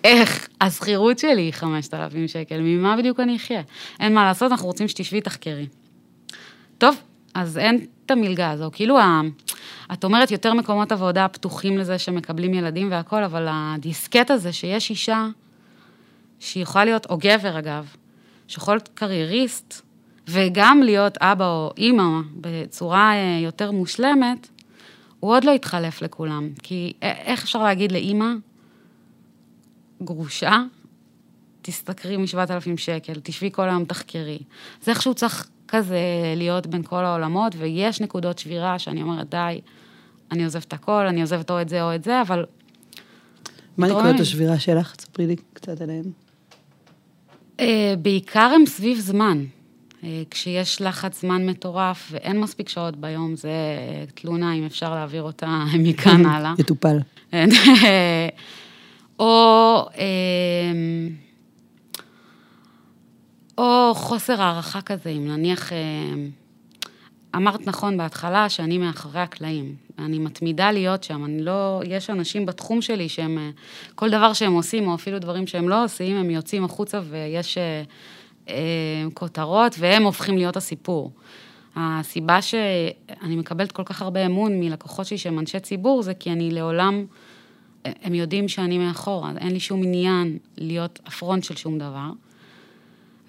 איך? 0.06 0.48
השכירות 0.60 1.18
שלי 1.18 1.42
היא 1.42 1.52
5,000 1.52 2.28
שקל, 2.28 2.60
ממה 2.60 2.96
בדיוק 2.96 3.20
אני 3.20 3.36
אחיה? 3.36 3.62
אין 4.00 4.14
מה 4.14 4.24
לעשות, 4.24 4.52
אנחנו 4.52 4.66
רוצים 4.66 4.88
שתשבי 4.88 5.20
תחקרי. 5.20 5.66
טוב, 6.78 6.96
אז 7.34 7.58
אין 7.58 7.86
את 8.06 8.10
המלגה 8.10 8.50
הזו. 8.50 8.70
כאילו, 8.72 8.98
את 9.92 10.04
אומרת 10.04 10.30
יותר 10.30 10.54
מקומות 10.54 10.92
עבודה 10.92 11.28
פתוחים 11.28 11.78
לזה 11.78 11.98
שמקבלים 11.98 12.54
ילדים 12.54 12.90
והכול, 12.90 13.24
אבל 13.24 13.46
הדיסקט 13.50 14.30
הזה 14.30 14.52
שיש 14.52 14.90
אישה 14.90 15.26
שהיא 16.40 16.62
יכולה 16.62 16.84
להיות, 16.84 17.06
או 17.10 17.18
גבר 17.18 17.58
אגב, 17.58 17.86
שיכול 18.48 18.74
להיות 18.74 18.88
קרייריסט, 18.94 19.82
וגם 20.28 20.82
להיות 20.82 21.18
אבא 21.20 21.46
או 21.46 21.72
אימא 21.78 22.20
בצורה 22.36 23.12
אה, 23.14 23.38
יותר 23.42 23.70
מושלמת, 23.70 24.48
הוא 25.20 25.30
עוד 25.34 25.44
לא 25.44 25.50
יתחלף 25.50 26.02
לכולם. 26.02 26.48
כי 26.62 26.92
איך 27.02 27.42
אפשר 27.42 27.62
להגיד 27.62 27.92
לאימא, 27.92 28.32
גרושה, 30.02 30.62
תשתכרי 31.62 32.16
מ-7,000 32.16 32.76
שקל, 32.76 33.12
תשבי 33.22 33.50
כל 33.52 33.68
היום 33.68 33.84
תחקרי. 33.84 34.38
זה 34.82 34.90
איכשהו 34.90 35.14
צריך 35.14 35.48
כזה 35.68 35.98
להיות 36.36 36.66
בין 36.66 36.82
כל 36.82 37.04
העולמות, 37.04 37.52
ויש 37.58 38.00
נקודות 38.00 38.38
שבירה 38.38 38.78
שאני 38.78 39.02
אומרת, 39.02 39.30
די, 39.30 39.60
אני 40.32 40.44
עוזבת 40.44 40.72
הכל, 40.72 41.06
אני 41.06 41.20
עוזבת 41.20 41.50
או 41.50 41.60
את 41.60 41.68
זה 41.68 41.82
או 41.82 41.94
את 41.94 42.04
זה, 42.04 42.22
אבל... 42.22 42.44
מה 43.76 43.86
נקודות 43.86 44.20
השבירה 44.20 44.58
שלך? 44.58 44.96
תספרי 44.96 45.26
לי 45.26 45.36
קצת 45.52 45.80
עליהן. 45.80 46.04
אה, 47.60 47.94
בעיקר 47.98 48.50
הם 48.54 48.66
סביב 48.66 48.98
זמן. 48.98 49.44
אה, 50.04 50.22
כשיש 50.30 50.82
לחץ 50.82 51.20
זמן 51.20 51.46
מטורף 51.46 52.08
ואין 52.10 52.40
מספיק 52.40 52.68
שעות 52.68 52.96
ביום, 52.96 53.36
זה 53.36 53.48
אה, 53.48 54.04
תלונה, 54.14 54.54
אם 54.54 54.66
אפשר 54.66 54.94
להעביר 54.94 55.22
אותה 55.22 55.64
מכאן 55.84 56.26
הלאה. 56.26 56.54
יטופל. 56.58 56.98
או, 59.18 59.86
או 63.58 63.94
חוסר 63.94 64.42
הערכה 64.42 64.80
כזה, 64.80 65.10
אם 65.10 65.28
נניח, 65.28 65.72
אמרת 67.36 67.66
נכון 67.66 67.96
בהתחלה 67.96 68.48
שאני 68.48 68.78
מאחורי 68.78 69.20
הקלעים. 69.20 69.74
אני 69.98 70.18
מתמידה 70.18 70.70
להיות 70.72 71.04
שם, 71.04 71.24
אני 71.24 71.42
לא, 71.42 71.80
יש 71.84 72.10
אנשים 72.10 72.46
בתחום 72.46 72.82
שלי 72.82 73.08
שהם, 73.08 73.38
אה, 73.38 73.50
כל 73.94 74.10
דבר 74.10 74.32
שהם 74.32 74.52
עושים, 74.52 74.88
או 74.88 74.94
אפילו 74.94 75.18
דברים 75.18 75.46
שהם 75.46 75.68
לא 75.68 75.84
עושים, 75.84 76.16
הם 76.16 76.30
יוצאים 76.30 76.64
החוצה 76.64 77.00
ויש 77.10 77.58
אה, 77.58 77.82
אה, 78.48 78.54
כותרות, 79.14 79.76
והם 79.78 80.02
הופכים 80.02 80.38
להיות 80.38 80.56
הסיפור. 80.56 81.12
הסיבה 81.76 82.42
שאני 82.42 83.36
מקבלת 83.36 83.72
כל 83.72 83.82
כך 83.84 84.02
הרבה 84.02 84.26
אמון 84.26 84.60
מלקוחות 84.60 85.06
שלי 85.06 85.18
שהם 85.18 85.38
אנשי 85.38 85.60
ציבור, 85.60 86.02
זה 86.02 86.14
כי 86.14 86.32
אני 86.32 86.50
לעולם, 86.50 87.04
הם 88.02 88.14
יודעים 88.14 88.48
שאני 88.48 88.78
מאחורה, 88.78 89.32
אין 89.38 89.52
לי 89.52 89.60
שום 89.60 89.82
עניין 89.82 90.38
להיות 90.58 91.00
הפרונט 91.06 91.44
של 91.44 91.56
שום 91.56 91.78
דבר. 91.78 92.10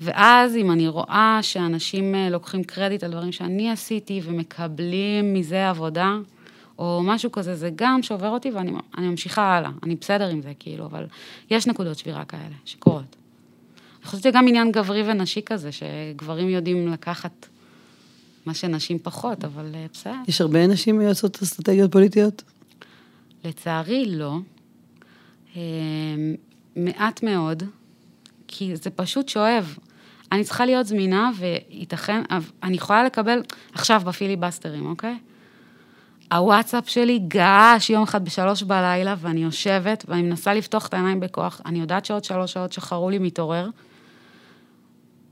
ואז 0.01 0.55
אם 0.55 0.71
אני 0.71 0.87
רואה 0.87 1.39
שאנשים 1.41 2.15
אה, 2.15 2.29
לוקחים 2.29 2.63
קרדיט 2.63 3.03
על 3.03 3.11
דברים 3.11 3.31
שאני 3.31 3.71
עשיתי 3.71 4.21
ומקבלים 4.23 5.33
מזה 5.33 5.69
עבודה, 5.69 6.17
או 6.79 7.01
משהו 7.03 7.31
כזה, 7.31 7.55
זה 7.55 7.69
גם 7.75 8.03
שובר 8.03 8.29
אותי 8.29 8.51
ואני 8.51 8.71
ממשיכה 8.97 9.57
הלאה. 9.57 9.69
אני 9.83 9.95
בסדר 9.95 10.27
עם 10.27 10.41
זה, 10.41 10.51
כאילו, 10.59 10.85
אבל 10.85 11.05
יש 11.51 11.67
נקודות 11.67 11.97
שבירה 11.97 12.25
כאלה 12.25 12.55
שקורות. 12.65 13.15
אני 13.99 14.05
חושבת 14.05 14.23
שגם 14.23 14.47
עניין 14.47 14.71
גברי 14.71 15.03
ונשי 15.11 15.41
כזה, 15.45 15.69
שגברים 15.71 16.49
יודעים 16.49 16.91
לקחת 16.91 17.47
מה 18.45 18.53
שנשים 18.53 18.99
פחות, 18.99 19.45
אבל 19.45 19.71
אה, 19.75 19.85
בסדר. 19.93 20.13
יש 20.27 20.41
הרבה 20.41 20.67
נשים 20.67 21.01
יועצות 21.01 21.41
אסטרטגיות 21.43 21.91
פוליטיות? 21.91 22.43
לצערי, 23.43 24.05
לא. 24.05 24.37
אה, 25.55 25.61
מעט 26.75 27.23
מאוד, 27.23 27.63
כי 28.47 28.75
זה 28.75 28.89
פשוט 28.89 29.29
שואב. 29.29 29.77
אני 30.31 30.43
צריכה 30.43 30.65
להיות 30.65 30.85
זמינה, 30.85 31.31
וייתכן, 31.37 32.23
אני 32.63 32.75
יכולה 32.75 33.03
לקבל, 33.03 33.41
עכשיו 33.73 34.01
בפיליבסטרים, 34.05 34.85
אוקיי? 34.85 35.17
הוואטסאפ 36.31 36.89
שלי 36.89 37.19
געש 37.19 37.89
יום 37.89 38.03
אחד 38.03 38.25
בשלוש 38.25 38.63
בלילה, 38.63 39.15
ואני 39.17 39.43
יושבת, 39.43 40.05
ואני 40.07 40.21
מנסה 40.21 40.53
לפתוח 40.53 40.87
את 40.87 40.93
העיניים 40.93 41.19
בכוח. 41.19 41.61
אני 41.65 41.79
יודעת 41.79 42.05
שעוד 42.05 42.23
שלוש 42.23 42.53
שעות 42.53 42.71
שחררו 42.71 43.09
לי 43.09 43.19
מתעורר, 43.19 43.69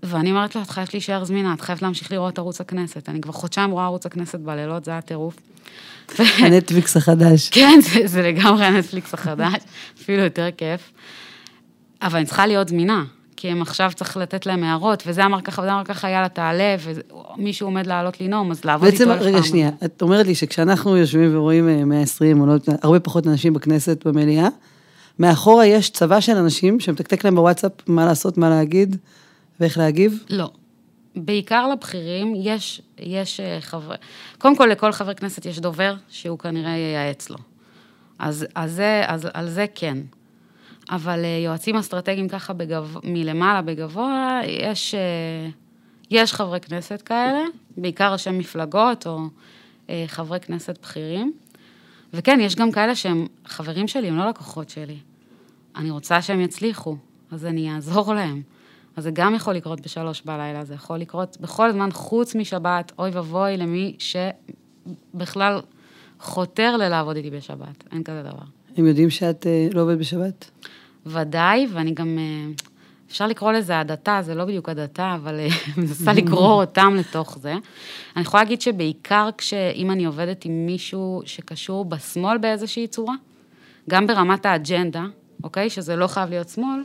ואני 0.08 0.32
אומרת 0.32 0.56
לו, 0.56 0.62
את 0.62 0.70
חייבת 0.70 0.94
להישאר 0.94 1.26
זמינה, 1.26 1.54
את 1.54 1.62
חייבת 1.62 1.82
להמשיך 1.82 2.12
לראות 2.12 2.40
ערוץ 2.40 2.62
הכנסת. 2.62 3.10
אני 3.10 3.22
כבר 3.22 3.34
חודשיים 3.34 3.72
רואה 3.72 3.86
ערוץ 3.86 4.06
הכנסת 4.06 4.40
בלילות, 4.40 4.86
זה 4.86 4.92
היה 4.92 5.02
טירוף. 5.02 5.36
הנטפליקס 6.20 6.98
החדש. 6.98 7.50
כן, 7.50 7.80
זה, 7.82 8.00
זה 8.06 8.22
לגמרי 8.22 8.66
הנטפליקס 8.66 9.14
החדש, 9.14 9.54
אפילו 10.02 10.24
יותר 10.24 10.50
כיף. 10.58 10.92
אבל 12.02 12.18
אני 12.18 12.26
צריכה 12.26 12.48
להיות 12.48 12.70
זמינה. 12.70 13.04
כי 13.38 13.48
הם 13.48 13.62
עכשיו 13.62 13.92
צריך 13.96 14.18
לתת 14.18 14.46
להם 14.46 14.64
הערות, 14.64 15.04
וזה 15.08 15.26
אמר 15.26 15.42
ככה 15.42 15.62
וזה 15.62 15.74
אמר 15.74 15.84
ככה, 15.84 16.10
יאללה, 16.10 16.30
תעלה, 16.30 16.76
ומישהו 16.80 17.68
עומד 17.68 17.88
לעלות 17.88 18.22
לנאום, 18.22 18.52
אז 18.52 18.66
לעבוד 18.66 18.88
איתו. 18.88 19.06
בעצם, 19.06 19.24
רגע, 19.24 19.44
שנייה, 19.44 19.70
את 19.86 20.02
אומרת 20.02 20.26
לי 20.26 20.36
שכשאנחנו 20.36 20.98
יושבים 20.98 21.38
ורואים 21.38 21.90
120, 21.90 22.42
או 22.42 22.46
לא, 22.46 22.54
הרבה 22.82 23.00
פחות 23.00 23.28
אנשים 23.28 23.54
בכנסת, 23.54 24.08
במליאה, 24.08 24.48
מאחורה 25.20 25.66
יש 25.66 25.90
צבא 25.90 26.20
של 26.20 26.38
אנשים 26.38 26.80
שמתקתק 26.80 27.26
להם 27.26 27.36
בוואטסאפ 27.36 27.72
מה 27.88 28.06
לעשות, 28.06 28.38
מה 28.38 28.50
להגיד, 28.50 28.98
ואיך 29.60 29.78
להגיב? 29.78 30.24
לא. 30.30 30.52
בעיקר 31.16 31.68
לבכירים, 31.68 32.34
יש, 32.38 32.82
יש 32.98 33.40
אה, 33.40 33.62
חבר... 33.62 33.96
קודם 34.38 34.56
כל, 34.56 34.66
לכל 34.66 34.92
חבר 34.92 35.14
כנסת 35.14 35.46
יש 35.46 35.60
דובר, 35.60 35.96
שהוא 36.10 36.40
כנראה 36.40 36.70
ייעץ 36.70 37.30
לו. 37.30 37.38
אז, 38.20 38.46
אז 38.56 38.72
זה, 38.74 39.04
אז, 39.08 39.28
על 39.34 39.50
זה 39.50 39.66
כן. 39.76 39.98
אבל 40.90 41.26
אה, 41.26 41.42
יועצים 41.46 41.76
אסטרטגיים 41.76 42.30
ככה 42.30 42.54
בגב... 42.54 42.96
מלמעלה, 43.04 43.62
בגבוה, 43.62 44.42
יש, 44.48 44.96
אה, 44.96 45.50
יש 46.12 46.34
חברי 46.34 46.60
כנסת 46.60 47.02
כאלה, 47.02 47.44
בעיקר 47.78 48.12
ראשי 48.14 48.32
מפלגות 48.32 49.08
או 49.08 49.20
חברי 50.08 50.40
כנסת 50.40 50.78
בכירים. 50.82 51.34
וכן, 52.14 52.40
יש 52.40 52.56
גם 52.56 52.72
כאלה 52.72 52.96
שהם 52.96 53.28
חברים 53.46 53.88
שלי, 53.88 54.08
הם 54.08 54.18
לא 54.18 54.30
לקוחות 54.30 54.70
שלי. 54.70 54.98
אני 55.76 55.92
רוצה 55.92 56.22
שהם 56.22 56.42
יצליחו, 56.42 56.98
אז 57.32 57.46
אני 57.46 57.76
אעזור 57.76 58.14
להם. 58.14 58.42
אז 58.96 59.04
זה 59.04 59.12
גם 59.14 59.36
יכול 59.36 59.54
לקרות 59.54 59.82
בשלוש 59.82 60.22
בלילה, 60.26 60.66
זה 60.66 60.74
יכול 60.74 60.98
לקרות 60.98 61.38
בכל 61.42 61.72
זמן 61.72 61.90
חוץ 61.92 62.36
משבת, 62.36 62.92
אוי 63.00 63.10
ואבוי 63.10 63.58
למי 63.58 63.98
שבכלל 64.00 65.60
חותר 66.20 66.78
ללעבוד 66.78 67.16
איתי 67.16 67.30
בשבת, 67.30 67.84
אין 67.92 68.04
כזה 68.04 68.24
דבר. 68.24 68.44
הם 68.78 68.86
יודעים 68.86 69.10
שאת 69.10 69.48
אה, 69.48 69.68
לא 69.74 69.82
עובדת 69.82 69.98
בשבת? 69.98 70.52
ודאי, 71.06 71.68
ואני 71.74 71.94
גם, 71.94 72.18
אה, 72.20 72.52
אפשר 73.10 73.28
לקרוא 73.28 73.52
לזה 73.52 73.80
הדתה, 73.80 74.20
זה 74.22 74.36
לא 74.36 74.46
בדיוק 74.46 74.70
הדתה, 74.70 75.16
אבל 75.16 75.40
אה, 75.40 75.48
מנסה 75.78 76.14
לגרור 76.14 76.62
אותם 76.62 76.96
לתוך 76.98 77.38
זה. 77.42 77.54
אני 78.16 78.22
יכולה 78.22 78.44
להגיד 78.44 78.62
שבעיקר 78.62 79.30
כשאם 79.38 79.92
אני 79.92 80.06
עובדת 80.06 80.46
עם 80.46 80.66
מישהו 80.66 81.22
שקשור 81.26 81.86
בשמאל 81.86 82.38
באיזושהי 82.38 82.88
צורה, 82.88 83.16
גם 83.90 84.08
ברמת 84.08 84.46
האג'נדה, 84.46 85.06
אוקיי? 85.44 85.70
שזה 85.70 85.96
לא 85.96 86.08
חייב 86.08 86.30
להיות 86.30 86.50
שמאל, 86.50 86.82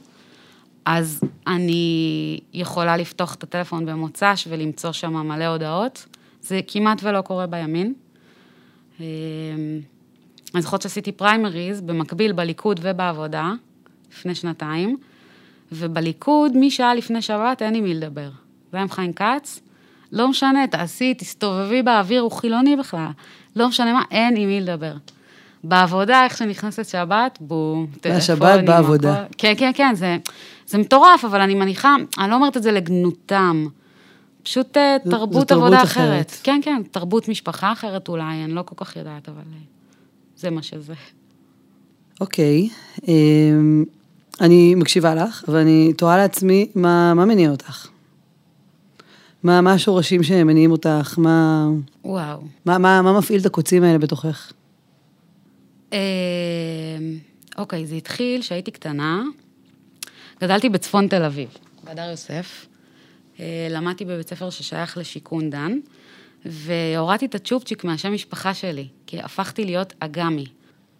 אז 0.84 1.20
אני 1.46 2.40
יכולה 2.52 2.96
לפתוח 2.96 3.34
את 3.34 3.42
הטלפון 3.42 3.86
במוצ"ש 3.86 4.46
ולמצוא 4.50 4.92
שם 4.92 5.12
מלא 5.16 5.44
הודעות. 5.44 6.06
זה 6.42 6.60
כמעט 6.66 7.00
ולא 7.02 7.20
קורה 7.20 7.46
בימין. 7.46 7.94
אמ, 9.00 9.04
אני 10.54 10.62
זוכרת 10.62 10.82
שעשיתי 10.82 11.12
פריימריז 11.12 11.80
במקביל 11.80 12.32
בליכוד 12.32 12.80
ובעבודה, 12.82 13.52
לפני 14.12 14.34
שנתיים, 14.34 14.96
ובליכוד, 15.72 16.52
משעה 16.56 16.94
לפני 16.94 17.22
שבת 17.22 17.62
אין 17.62 17.74
עם 17.74 17.84
מי 17.84 17.94
לדבר. 17.94 18.30
זה 18.70 18.76
היה 18.76 18.82
עם 18.82 18.90
חיים 18.90 19.12
כץ, 19.12 19.60
לא 20.12 20.28
משנה, 20.28 20.66
תעשי, 20.66 21.14
תסתובבי 21.14 21.82
באוויר, 21.82 22.22
הוא 22.22 22.32
חילוני 22.32 22.76
בכלל. 22.76 23.10
לא 23.56 23.68
משנה 23.68 23.92
מה, 23.92 24.02
אין 24.10 24.36
עם 24.36 24.48
מי 24.48 24.60
לדבר. 24.60 24.94
בעבודה, 25.64 26.24
איך 26.24 26.36
שנכנסת 26.36 26.88
שבת, 26.88 27.38
בום, 27.40 27.86
טלפונים. 27.86 28.16
השבת 28.16 28.64
בעבודה. 28.64 29.24
כן, 29.38 29.54
כן, 29.58 29.70
כן, 29.74 29.94
זה, 29.94 30.16
זה 30.66 30.78
מטורף, 30.78 31.24
אבל 31.24 31.40
אני 31.40 31.54
מניחה, 31.54 31.96
אני 32.18 32.30
לא 32.30 32.34
אומרת 32.34 32.56
את 32.56 32.62
זה 32.62 32.72
לגנותם. 32.72 33.66
פשוט 34.42 34.76
אה, 34.76 34.96
ז, 35.04 35.10
תרבות 35.10 35.48
תרבות 35.48 35.52
עבודה 35.52 35.82
אחרת. 35.82 36.26
אחרת. 36.26 36.36
כן, 36.42 36.60
כן, 36.62 36.82
תרבות 36.90 37.28
משפחה 37.28 37.72
אחרת 37.72 38.08
אולי, 38.08 38.44
אני 38.44 38.52
לא 38.52 38.62
כל 38.62 38.84
כך 38.84 38.96
יודעת, 38.96 39.28
אבל 39.28 39.38
אה, 39.52 39.58
זה 40.36 40.50
מה 40.50 40.62
שזה. 40.62 40.94
אוקיי, 42.20 42.68
אמ, 43.08 43.84
אני 44.40 44.74
מקשיבה 44.74 45.14
לך, 45.14 45.44
ואני 45.48 45.92
תוהה 45.96 46.16
לעצמי, 46.16 46.66
מה, 46.74 47.14
מה 47.14 47.24
מניע 47.24 47.50
אותך? 47.50 47.86
מה, 49.42 49.60
מה 49.60 49.72
השורשים 49.72 50.22
שמניעים 50.22 50.70
אותך? 50.70 51.18
מה... 51.18 51.68
וואו. 52.04 52.40
מה, 52.64 52.78
מה, 52.78 53.02
מה 53.02 53.18
מפעיל 53.18 53.40
את 53.40 53.46
הקוצים 53.46 53.82
האלה 53.82 53.98
בתוכך? 53.98 54.52
אמ, 55.92 55.98
אוקיי, 57.58 57.86
זה 57.86 57.94
התחיל 57.94 58.40
כשהייתי 58.40 58.70
קטנה. 58.70 59.22
גדלתי 60.40 60.68
בצפון 60.68 61.08
תל 61.08 61.22
אביב, 61.22 61.48
בהדר 61.84 62.10
יוסף. 62.10 62.66
אה, 63.40 63.68
למדתי 63.70 64.04
בבית 64.04 64.28
ספר 64.28 64.50
ששייך 64.50 64.96
לשיכון 64.96 65.50
דן, 65.50 65.78
והורדתי 66.44 67.26
את 67.26 67.34
הצ'ופצ'יק 67.34 67.84
מהשם 67.84 68.12
משפחה 68.12 68.54
שלי, 68.54 68.86
כי 69.06 69.20
הפכתי 69.20 69.64
להיות 69.64 69.92
אגמי. 70.00 70.46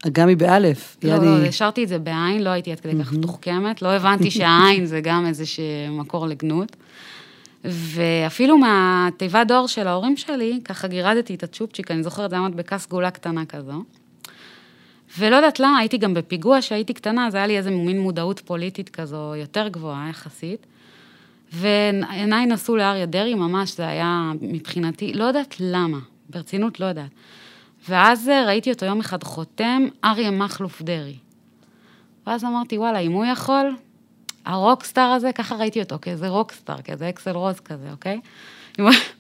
אגמי 0.07 0.37
באלף. 0.37 0.97
לא, 1.03 1.09
יעני... 1.11 1.27
לא, 1.27 1.47
השארתי 1.47 1.85
את 1.85 1.89
זה 1.89 1.99
בעין, 1.99 2.43
לא 2.43 2.51
הייתי 2.51 2.73
עד 2.73 2.81
כדי 2.81 3.05
כך 3.05 3.13
מתוחכמת, 3.13 3.83
לא 3.83 3.89
הבנתי 3.97 4.31
שהעין 4.31 4.87
זה 4.87 5.01
גם 5.01 5.27
איזשהו 5.27 5.65
מקור 5.91 6.27
לגנות. 6.27 6.77
ואפילו 7.65 8.59
מהתיבת 8.59 9.47
דור 9.47 9.69
של 9.69 9.87
ההורים 9.87 10.17
שלי, 10.17 10.61
ככה 10.65 10.89
גירדתי 10.89 11.35
את 11.35 11.43
הצ'ופצ'יק, 11.43 11.91
אני 11.91 12.03
זוכרת, 12.03 12.31
זה 12.31 12.37
היה 12.37 12.49
מדבקה 12.49 12.79
סגולה 12.79 13.11
קטנה 13.11 13.45
כזו. 13.45 13.83
ולא 15.19 15.37
יודעת 15.37 15.61
למה, 15.61 15.79
הייתי 15.79 15.99
גם 15.99 16.15
בפיגוע 16.15 16.63
שהייתי 16.63 16.95
קטנה, 16.95 17.27
אז 17.27 17.35
היה 17.35 17.47
לי 17.47 17.57
איזה 17.59 17.71
מין 17.71 18.01
מודעות 18.01 18.41
פוליטית 18.41 18.89
כזו 18.89 19.35
יותר 19.37 19.69
גבוהה 19.69 20.09
יחסית. 20.11 20.67
ועיניי 21.53 22.47
נסעו 22.47 22.77
לאריה 22.77 23.07
דרעי, 23.07 23.35
ממש, 23.35 23.77
זה 23.77 23.89
היה 23.89 24.33
מבחינתי, 24.41 25.13
לא 25.13 25.25
יודעת 25.25 25.55
למה, 25.61 25.99
ברצינות 26.29 26.81
לא 26.81 26.87
יודעת. 26.87 27.11
ואז 27.89 28.31
ראיתי 28.47 28.73
אותו 28.73 28.87
יום 28.87 29.01
אחד 29.01 29.23
חותם, 29.23 29.83
אריה 30.05 30.31
מכלוף 30.31 30.83
דרעי. 30.83 31.17
ואז 32.27 32.45
אמרתי, 32.45 32.79
וואלה, 32.79 32.99
אם 32.99 33.13
הוא 33.13 33.25
יכול, 33.25 33.77
הרוקסטאר 34.45 35.11
הזה, 35.11 35.33
ככה 35.33 35.55
ראיתי 35.55 35.81
אותו, 35.81 35.97
כאיזה 36.03 36.29
רוקסטאר, 36.29 36.83
כאיזה 36.83 37.09
אקסל 37.09 37.37
רוז 37.37 37.61
כזה, 37.61 37.91
אוקיי? 37.91 38.21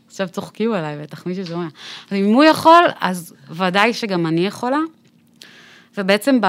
עכשיו 0.07 0.29
צוחקים 0.29 0.72
עליי, 0.72 1.03
בטח 1.03 1.26
מישהו 1.26 1.46
שומע. 1.46 1.68
אז 2.11 2.16
אם 2.16 2.35
הוא 2.35 2.44
יכול, 2.44 2.85
אז 3.00 3.35
ודאי 3.50 3.92
שגם 3.92 4.26
אני 4.26 4.46
יכולה. 4.46 4.79
ובעצם 5.98 6.40
ב... 6.40 6.46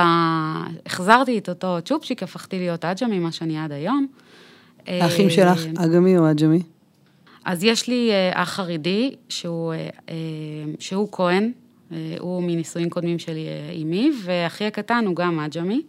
החזרתי 0.86 1.38
את 1.38 1.50
אותו 1.50 1.78
צ'ופצ'יק, 1.86 2.24
הפכתי 2.24 2.60
להיות 2.60 2.86
עג'מי, 2.86 3.20
מה 3.20 3.32
שאני 3.32 3.60
עד 3.60 3.72
היום. 3.72 4.08
האחים 4.88 5.26
אה, 5.26 5.32
שלך, 5.32 5.66
אגמי 5.78 6.18
או 6.18 6.26
עג'מי? 6.26 6.62
אז 7.46 7.64
יש 7.64 7.88
לי 7.88 8.12
אה, 8.12 8.44
אח 8.44 8.50
חרדי, 8.50 9.16
שהוא, 9.30 9.74
אה, 9.74 10.16
שהוא 10.80 11.08
כהן, 11.12 11.52
הוא 12.20 12.44
מנישואים 12.44 12.90
קודמים 12.90 13.20
שלי 13.20 13.48
אימי, 13.70 14.12
ואחי 14.24 14.66
הקטן 14.66 15.04
הוא 15.08 15.16
גם 15.16 15.40
עג'מי. 15.40 15.82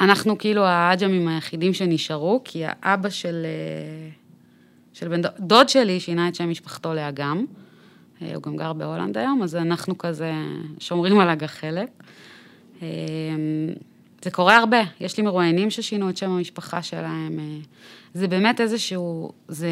אנחנו 0.00 0.38
כאילו 0.38 0.64
העג'מים 0.64 1.28
היחידים 1.28 1.74
שנשארו, 1.74 2.40
כי 2.44 2.62
האבא 2.66 3.08
של, 3.08 3.46
של 4.92 5.08
בן 5.08 5.20
דוד 5.38 5.68
שלי 5.68 6.00
שינה 6.00 6.28
את 6.28 6.34
שם 6.34 6.50
משפחתו 6.50 6.94
לאגם. 6.94 7.44
הוא 8.20 8.42
גם 8.42 8.56
גר 8.56 8.72
בהולנד 8.72 9.18
היום, 9.18 9.42
אז 9.42 9.56
אנחנו 9.56 9.98
כזה 9.98 10.32
שומרים 10.78 11.20
על 11.20 11.28
הגחלת. 11.28 12.02
זה 14.22 14.30
קורה 14.30 14.56
הרבה, 14.56 14.80
יש 15.00 15.16
לי 15.16 15.22
מרואיינים 15.22 15.70
ששינו 15.70 16.10
את 16.10 16.16
שם 16.16 16.30
המשפחה 16.30 16.82
שלהם. 16.82 17.38
אה, 17.38 17.58
זה 18.14 18.28
באמת 18.28 18.60
איזשהו, 18.60 19.32
זה, 19.48 19.70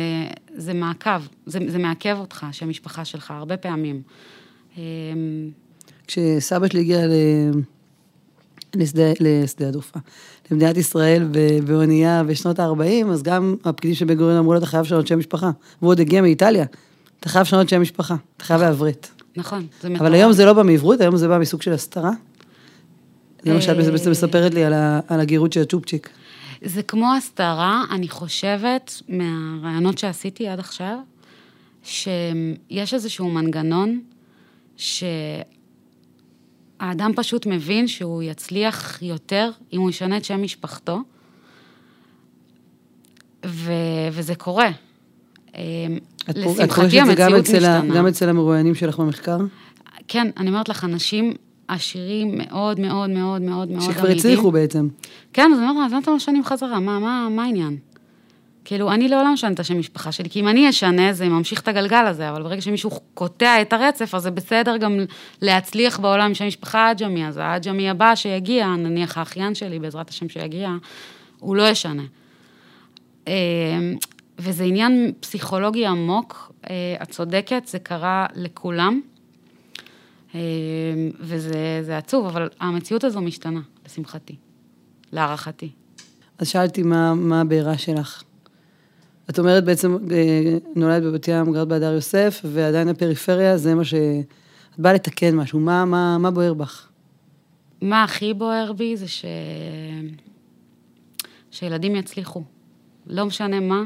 זה 0.54 0.74
מעקב, 0.74 1.20
זה, 1.46 1.58
זה 1.68 1.78
מעכב 1.78 2.16
אותך, 2.20 2.46
שם 2.52 2.66
המשפחה 2.66 3.04
שלך, 3.04 3.30
הרבה 3.30 3.56
פעמים. 3.56 4.02
אה, 4.78 4.82
כשסבא 6.06 6.68
שלי 6.68 6.80
הגיע 6.80 7.06
ל... 7.06 7.12
לשדה, 8.74 9.02
לשדה 9.20 9.68
התעופה, 9.68 9.98
למדינת 10.50 10.76
ישראל 10.76 11.28
באונייה 11.66 12.24
בשנות 12.24 12.58
ה-40, 12.58 13.06
אז 13.12 13.22
גם 13.22 13.56
הפקידים 13.64 13.94
של 13.94 14.04
בן 14.04 14.14
גוריון 14.14 14.38
אמרו 14.38 14.52
לו, 14.52 14.58
אתה 14.58 14.66
חייב 14.66 14.84
לשנות 14.84 15.06
שם 15.06 15.18
משפחה. 15.18 15.50
והוא 15.80 15.90
עוד 15.90 16.00
הגיע 16.00 16.22
מאיטליה, 16.22 16.64
אתה 17.20 17.28
חייב 17.28 17.42
לשנות 17.42 17.68
שם 17.68 17.82
משפחה, 17.82 18.14
אתה 18.36 18.44
חייב 18.44 18.60
לעברית. 18.60 19.10
נכון, 19.36 19.66
זה 19.80 19.88
מטורף. 19.88 20.00
אבל 20.00 20.14
היום 20.14 20.32
זה 20.32 20.44
לא 20.44 20.52
בא 20.52 20.62
מעברות, 20.62 21.00
היום 21.00 21.16
זה 21.16 21.28
בא 21.28 21.38
מסוג 21.38 21.62
של 21.62 21.72
הסתרה. 21.72 22.10
זה 23.42 23.54
מה 23.54 23.60
שאת 23.60 23.76
בעצם 23.76 24.10
מספרת 24.10 24.54
לי 24.54 24.64
על, 24.64 25.20
הגירות 25.20 25.52
של 25.52 25.60
הצ'ופצ'יק. 25.60 26.10
זה 26.64 26.82
כמו 26.82 27.14
הסתרה, 27.14 27.84
אני 27.90 28.08
חושבת, 28.08 29.02
מהרעיונות 29.08 29.98
שעשיתי 29.98 30.48
עד 30.48 30.58
עכשיו, 30.58 30.98
שיש 31.82 32.94
איזשהו 32.94 33.30
מנגנון 33.30 34.00
שהאדם 34.76 35.52
פשוט 37.16 37.46
מבין 37.46 37.88
שהוא 37.88 38.22
יצליח 38.22 39.02
יותר 39.02 39.50
אם 39.72 39.80
הוא 39.80 39.90
ישנה 39.90 40.16
את 40.16 40.24
שם 40.24 40.42
משפחתו, 40.42 40.98
ו, 43.46 43.72
וזה 44.12 44.34
קורה. 44.34 44.70
לשמחתי 46.34 47.00
המציאות 47.00 47.40
משתנה. 47.40 47.82
גם 47.94 48.06
אצל 48.06 48.28
המרואיינים 48.28 48.74
שלך 48.74 48.98
במחקר? 48.98 49.38
כן, 50.08 50.30
אני 50.36 50.48
אומרת 50.48 50.68
לך, 50.68 50.84
אנשים 50.84 51.32
עשירים 51.68 52.38
מאוד 52.38 52.80
מאוד 52.80 53.10
מאוד 53.10 53.42
מאוד 53.42 53.70
מאוד 53.70 53.92
שכבר 53.92 54.08
הצליחו 54.08 54.50
בעצם. 54.50 54.88
כן, 55.32 55.50
אז 55.52 55.58
אני 55.58 55.68
אומרת, 55.68 55.86
אז 55.86 55.92
למה 55.92 56.00
אתם 56.00 56.10
לא 56.10 56.16
משנים 56.16 56.44
חזרה? 56.44 56.80
מה, 56.80 56.98
מה, 56.98 57.28
מה 57.30 57.44
העניין? 57.44 57.76
כאילו, 58.64 58.92
אני 58.92 59.08
לעולם 59.08 59.32
אשנה 59.32 59.50
את 59.50 59.60
השם 59.60 59.78
משפחה 59.78 60.12
שלי, 60.12 60.30
כי 60.30 60.40
אם 60.40 60.48
אני 60.48 60.70
אשנה, 60.70 61.12
זה 61.12 61.28
ממשיך 61.28 61.60
את 61.60 61.68
הגלגל 61.68 62.06
הזה, 62.06 62.30
אבל 62.30 62.42
ברגע 62.42 62.60
שמישהו 62.60 62.90
קוטע 63.14 63.62
את 63.62 63.72
הרצף, 63.72 64.14
אז 64.14 64.22
זה 64.22 64.30
בסדר 64.30 64.76
גם 64.76 64.98
להצליח 65.42 66.00
בעולם 66.00 66.34
שם 66.34 66.46
משפחה 66.46 66.90
עג'מי, 66.90 67.26
אז 67.26 67.36
העג'מי 67.36 67.90
הבא 67.90 68.14
שיגיע, 68.14 68.66
נניח 68.66 69.18
האחיין 69.18 69.54
שלי, 69.54 69.78
בעזרת 69.78 70.08
השם 70.08 70.28
שיגיע, 70.28 70.70
הוא 71.38 71.56
לא 71.56 71.68
ישנה. 71.68 72.02
וזה 74.38 74.64
עניין 74.64 75.12
פסיכולוגי 75.20 75.86
עמוק, 75.86 76.52
אה, 76.70 76.96
את 77.02 77.10
צודקת, 77.10 77.62
זה 77.66 77.78
קרה 77.78 78.26
לכולם. 78.34 79.00
אמ, 80.34 80.40
וזה 81.20 81.98
עצוב, 81.98 82.26
אבל 82.26 82.48
המציאות 82.60 83.04
הזו 83.04 83.20
משתנה, 83.20 83.60
לשמחתי, 83.86 84.36
להערכתי. 85.12 85.70
אז 86.38 86.48
שאלתי 86.48 86.82
מה, 86.82 87.14
מה 87.14 87.40
הבעירה 87.40 87.78
שלך. 87.78 88.22
את 89.30 89.38
אומרת 89.38 89.64
בעצם, 89.64 89.96
אה, 90.12 90.58
נולדת 90.76 91.02
בבת 91.02 91.28
ים, 91.28 91.52
גרת 91.52 91.68
בהדר 91.68 91.92
יוסף, 91.92 92.40
ועדיין 92.44 92.88
הפריפריה 92.88 93.56
זה 93.56 93.74
מה 93.74 93.84
ש... 93.84 93.94
את 94.74 94.80
באה 94.80 94.92
לתקן 94.92 95.36
משהו, 95.36 95.60
מה, 95.60 95.84
מה, 95.84 96.18
מה 96.18 96.30
בוער 96.30 96.54
בך? 96.54 96.88
מה 97.82 98.04
הכי 98.04 98.34
בוער 98.34 98.72
בי 98.72 98.96
זה 98.96 99.08
ש... 99.08 99.24
שילדים 101.50 101.96
יצליחו. 101.96 102.42
לא 103.06 103.26
משנה 103.26 103.60
מה, 103.60 103.82
אה, 103.82 103.84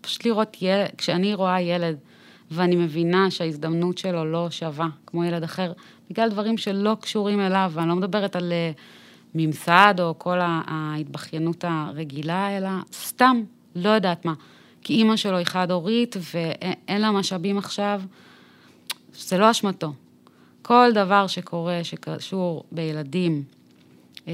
פשוט 0.00 0.24
לראות 0.24 0.56
ילד, 0.62 0.88
כשאני 0.98 1.34
רואה 1.34 1.60
ילד 1.60 1.96
ואני 2.50 2.76
מבינה 2.76 3.30
שההזדמנות 3.30 3.98
שלו 3.98 4.24
לא 4.24 4.50
שווה 4.50 4.88
כמו 5.06 5.24
ילד 5.24 5.42
אחר, 5.42 5.72
בגלל 6.10 6.28
דברים 6.28 6.58
שלא 6.58 6.96
קשורים 7.00 7.40
אליו, 7.40 7.70
ואני 7.74 7.88
לא 7.88 7.96
מדברת 7.96 8.36
על 8.36 8.52
אה, 8.52 8.70
ממסד 9.34 9.94
או 9.98 10.14
כל 10.18 10.38
ההתבכיינות 10.42 11.64
הרגילה, 11.68 12.56
אלא 12.56 12.68
סתם, 12.92 13.42
לא 13.74 13.88
יודעת 13.88 14.24
מה. 14.24 14.34
כי 14.82 14.94
אימא 14.94 15.16
שלו 15.16 15.36
היא 15.36 15.46
חד-הורית 15.46 16.16
ואין 16.34 17.00
לה 17.00 17.10
משאבים 17.10 17.58
עכשיו, 17.58 18.02
זה 19.14 19.38
לא 19.38 19.50
אשמתו. 19.50 19.92
כל 20.62 20.90
דבר 20.94 21.26
שקורה, 21.26 21.84
שקשור 21.84 22.64
בילדים, 22.72 23.42
אה, 24.28 24.32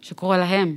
שקורה 0.00 0.38
להם, 0.38 0.76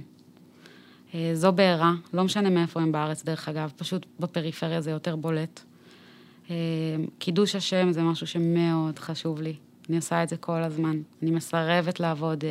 זו 1.34 1.52
בעירה, 1.52 1.94
לא 2.14 2.24
משנה 2.24 2.50
מאיפה 2.50 2.82
הם 2.82 2.92
בארץ, 2.92 3.24
דרך 3.24 3.50
אגב, 3.50 3.72
פשוט 3.78 4.06
בפריפריה 4.20 4.82
זה 4.82 4.92
יותר 4.92 5.16
בולט. 5.16 5.62
אה, 6.50 6.56
קידוש 7.20 7.56
השם 7.56 7.92
זה 7.92 8.02
משהו 8.02 8.28
שמאוד 8.28 9.00
חשוב 9.00 9.42
לי. 9.42 9.54
אני 9.90 9.98
עושה 9.98 10.24
את 10.24 10.30
זה 10.30 10.38
כל 10.38 10.64
הזמן. 10.64 11.02
אני 11.24 11.32
מסרבת 11.32 12.00
לעבוד 12.00 12.44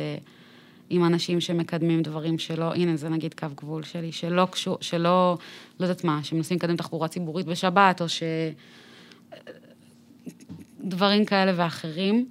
עם 0.89 1.05
אנשים 1.05 1.41
שמקדמים 1.41 2.01
דברים 2.01 2.39
שלא, 2.39 2.73
הנה, 2.73 2.95
זה 2.95 3.09
נגיד 3.09 3.33
קו 3.33 3.47
גבול 3.55 3.83
שלי, 3.83 4.11
שלא 4.11 4.47
קשור, 4.51 4.77
שלא, 4.81 5.37
לא 5.79 5.85
יודעת 5.85 6.03
מה, 6.03 6.19
שמנסים 6.23 6.57
לקדם 6.57 6.75
תחבורה 6.75 7.07
ציבורית 7.07 7.45
בשבת, 7.45 8.01
או 8.01 8.09
ש... 8.09 8.23
דברים 10.81 11.25
כאלה 11.25 11.51
ואחרים. 11.55 12.27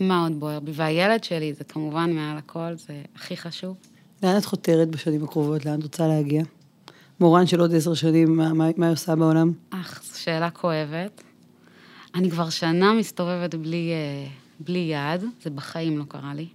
מה 0.00 0.22
עוד 0.22 0.40
בוער 0.40 0.60
בי? 0.60 0.70
והילד 0.74 1.24
שלי, 1.24 1.54
זה 1.54 1.64
כמובן 1.64 2.12
מעל 2.12 2.36
הכל, 2.38 2.74
זה 2.74 3.02
הכי 3.14 3.36
חשוב. 3.36 3.76
לאן 4.22 4.36
את 4.36 4.44
חותרת 4.44 4.88
בשנים 4.88 5.24
הקרובות? 5.24 5.66
לאן 5.66 5.78
את 5.78 5.82
רוצה 5.82 6.08
להגיע? 6.08 6.42
מורן 7.20 7.46
של 7.46 7.60
עוד 7.60 7.74
עשר 7.74 7.94
שנים, 7.94 8.36
מה, 8.36 8.52
מה, 8.52 8.68
מה 8.76 8.86
היא 8.86 8.92
עושה 8.92 9.14
בעולם? 9.14 9.52
אך, 9.70 10.02
זו 10.04 10.20
שאלה 10.20 10.50
כואבת. 10.50 11.22
אני 12.14 12.30
כבר 12.30 12.50
שנה 12.50 12.92
מסתובבת 12.92 13.54
בלי, 13.54 13.90
אה, 13.92 14.28
בלי 14.60 14.78
יד, 14.92 15.24
זה 15.42 15.50
בחיים 15.50 15.98
לא 15.98 16.04
קרה 16.08 16.34
לי. 16.34 16.46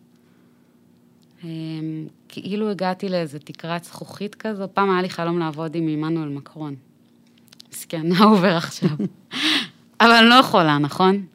אמ, 1.44 2.08
כאילו 2.30 2.70
הגעתי 2.70 3.10
לאיזה 3.10 3.40
תקרת 3.40 3.84
זכוכית 3.84 4.36
כזו, 4.36 4.64
פעם 4.74 4.92
היה 4.92 5.02
לי 5.02 5.10
חלום 5.10 5.40
לעבוד 5.40 5.76
עם 5.76 5.88
עמנואל 5.88 6.30
מקרון. 6.30 6.76
מסכן, 7.72 8.10
מה 8.10 8.24
עובר 8.26 8.58
עכשיו? 8.58 8.90
אבל 10.02 10.12
אני 10.12 10.30
לא 10.30 10.36
יכולה, 10.36 10.78
נכון? 10.78 11.26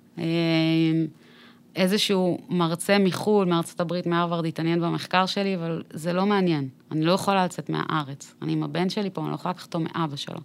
איזשהו 1.77 2.39
מרצה 2.49 2.99
מחו"ל, 2.99 3.49
מארצות 3.49 3.81
הברית, 3.81 4.07
מהרווארד, 4.07 4.47
התעניין 4.47 4.81
במחקר 4.81 5.27
שלי, 5.27 5.57
אבל 5.57 5.83
זה 5.91 6.13
לא 6.13 6.27
מעניין. 6.27 6.69
אני 6.91 7.05
לא 7.05 7.13
יכולה 7.13 7.45
לצאת 7.45 7.71
מהארץ. 7.71 8.35
אני 8.43 8.53
עם 8.53 8.63
הבן 8.63 8.89
שלי 8.89 9.11
פה, 9.11 9.21
אני 9.21 9.31
לא 9.31 9.35
יכולה 9.35 9.53
לקחת 9.53 9.67
אותו 9.67 9.81
מאבא 9.81 10.17
שלו. 10.17 10.41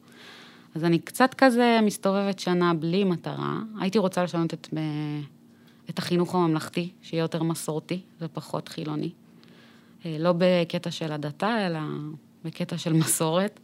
אז 0.75 0.83
אני 0.83 0.99
קצת 0.99 1.33
כזה 1.33 1.79
מסתובבת 1.83 2.39
שנה 2.39 2.73
בלי 2.73 3.03
מטרה. 3.03 3.59
הייתי 3.79 3.97
רוצה 3.97 4.23
לשנות 4.23 4.53
את, 4.53 4.69
את 5.89 5.99
החינוך 5.99 6.35
הממלכתי, 6.35 6.89
שיהיה 7.01 7.21
יותר 7.21 7.43
מסורתי 7.43 7.99
ופחות 8.21 8.67
חילוני. 8.67 9.09
אה, 10.05 10.15
לא 10.19 10.33
בקטע 10.37 10.91
של 10.91 11.11
הדתה, 11.11 11.67
אלא 11.67 11.79
בקטע 12.45 12.77
של 12.77 12.93
מסורת. 12.93 13.59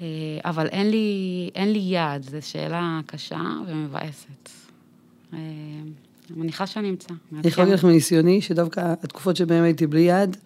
אה, 0.00 0.06
אבל 0.44 0.66
אין 0.66 0.90
לי, 0.90 1.50
אין 1.54 1.72
לי 1.72 1.78
יעד, 1.78 2.22
זו 2.22 2.38
שאלה 2.40 3.00
קשה 3.06 3.42
ומבאסת. 3.66 4.50
אה, 6.30 6.34
אני 6.34 6.42
מניחה 6.42 6.66
שאני 6.66 6.90
אמצא. 6.90 7.14
אני 7.32 7.48
יכולה 7.48 7.64
להגיד 7.64 7.78
לך 7.78 7.84
מניסיוני, 7.84 8.40
שדווקא 8.40 8.94
התקופות 9.02 9.36
שבהן 9.36 9.64
הייתי 9.64 9.86
בלי 9.86 10.00
יד, 10.00 10.36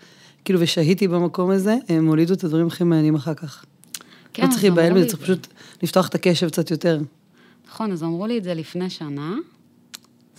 כאילו, 0.44 0.60
ושהיתי 0.60 1.08
במקום 1.08 1.50
הזה, 1.50 1.76
הם 1.88 2.06
הולידו 2.06 2.34
את 2.34 2.44
הדברים 2.44 2.66
הכי 2.66 2.84
מעניינים 2.84 3.14
אחר 3.14 3.34
כך. 3.34 3.64
כן, 4.32 4.42
לא 4.46 4.50
צריך 4.50 4.62
להיבהל 4.62 4.92
מזה, 4.92 5.06
צריך 5.06 5.22
פשוט 5.22 5.46
לפתוח 5.82 6.08
את 6.08 6.14
הקשב 6.14 6.48
קצת 6.48 6.70
יותר. 6.70 7.00
נכון, 7.68 7.92
אז 7.92 8.02
אמרו 8.02 8.26
לי 8.26 8.38
את 8.38 8.44
זה 8.44 8.54
לפני 8.54 8.90
שנה. 8.90 9.34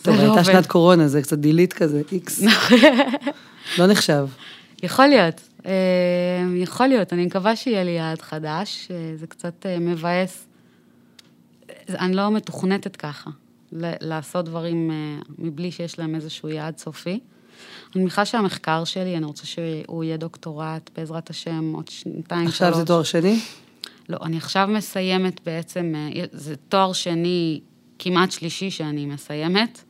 טוב, 0.02 0.16
לא 0.16 0.22
הייתה 0.22 0.44
שנת 0.44 0.66
קורונה, 0.66 1.08
זה 1.08 1.22
קצת 1.22 1.38
דילית 1.38 1.74
כזה, 1.74 2.02
איקס. 2.12 2.42
לא 3.78 3.88
נחשב. 3.88 4.28
יכול 4.84 5.08
להיות. 5.08 5.42
אה, 5.66 5.72
יכול 6.56 6.88
להיות, 6.88 7.14
אני 7.14 7.26
מקווה 7.26 7.56
שיהיה 7.56 7.84
לי 7.84 7.92
יעד 7.92 8.22
חדש, 8.22 8.92
זה 9.16 9.28
קצת 9.28 9.66
אה, 9.66 9.80
מבאס. 9.80 10.46
אני 11.90 12.16
לא 12.16 12.32
מתוכנתת 12.32 12.96
ככה, 12.96 13.30
לעשות 13.72 14.46
דברים 14.46 14.92
אה, 14.92 15.22
מבלי 15.38 15.72
שיש 15.72 16.00
להם 16.00 16.16
איזשהו 16.16 16.50
יעד 16.50 16.78
סופי. 16.78 17.20
אני 17.96 18.02
מניחה 18.02 18.26
שהמחקר 18.26 18.84
שלי, 18.84 19.18
אני 19.18 19.26
רוצה 19.26 19.46
שהוא 19.46 20.04
יהיה 20.04 20.18
דוקטורט, 20.18 20.90
בעזרת 20.98 21.30
השם, 21.30 21.74
עוד 21.76 21.88
שנתיים, 21.88 22.44
שלוש. 22.44 22.54
עכשיו 22.62 22.74
זה 22.74 22.86
תואר 22.86 23.04
שני? 23.04 23.40
לא, 24.10 24.18
אני 24.22 24.38
עכשיו 24.38 24.68
מסיימת 24.72 25.42
בעצם, 25.46 25.94
זה 26.32 26.56
תואר 26.56 26.94
שני 26.94 27.62
כמעט 28.00 28.32
שלישי 28.32 28.72
שאני 28.72 29.06
מסיימת. 29.06 29.84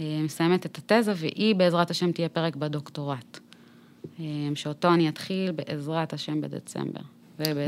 מסיימת 0.00 0.66
את 0.66 0.78
התזה, 0.78 1.12
והיא 1.16 1.54
בעזרת 1.54 1.90
השם 1.90 2.12
תהיה 2.12 2.28
פרק 2.28 2.56
בדוקטורט. 2.56 3.38
שאותו 4.54 4.94
אני 4.94 5.08
אתחיל 5.08 5.52
בעזרת 5.52 6.12
השם 6.12 6.40
בדצמבר. 6.40 7.00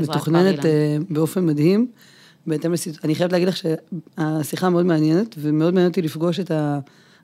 מתוכננת 0.01 0.65
אה, 0.65 0.97
באופן 1.09 1.45
מדהים, 1.45 1.87
בהתאם 2.47 2.73
לסיטואציה. 2.73 3.01
אני 3.03 3.15
חייבת 3.15 3.31
להגיד 3.31 3.47
לך 3.47 3.57
שהשיחה 3.57 4.69
מאוד 4.69 4.85
מעניינת, 4.85 5.35
ומאוד 5.37 5.73
מעניין 5.73 5.89
אותי 5.89 6.01
לפגוש 6.01 6.39
את 6.39 6.51
ה... 6.51 6.79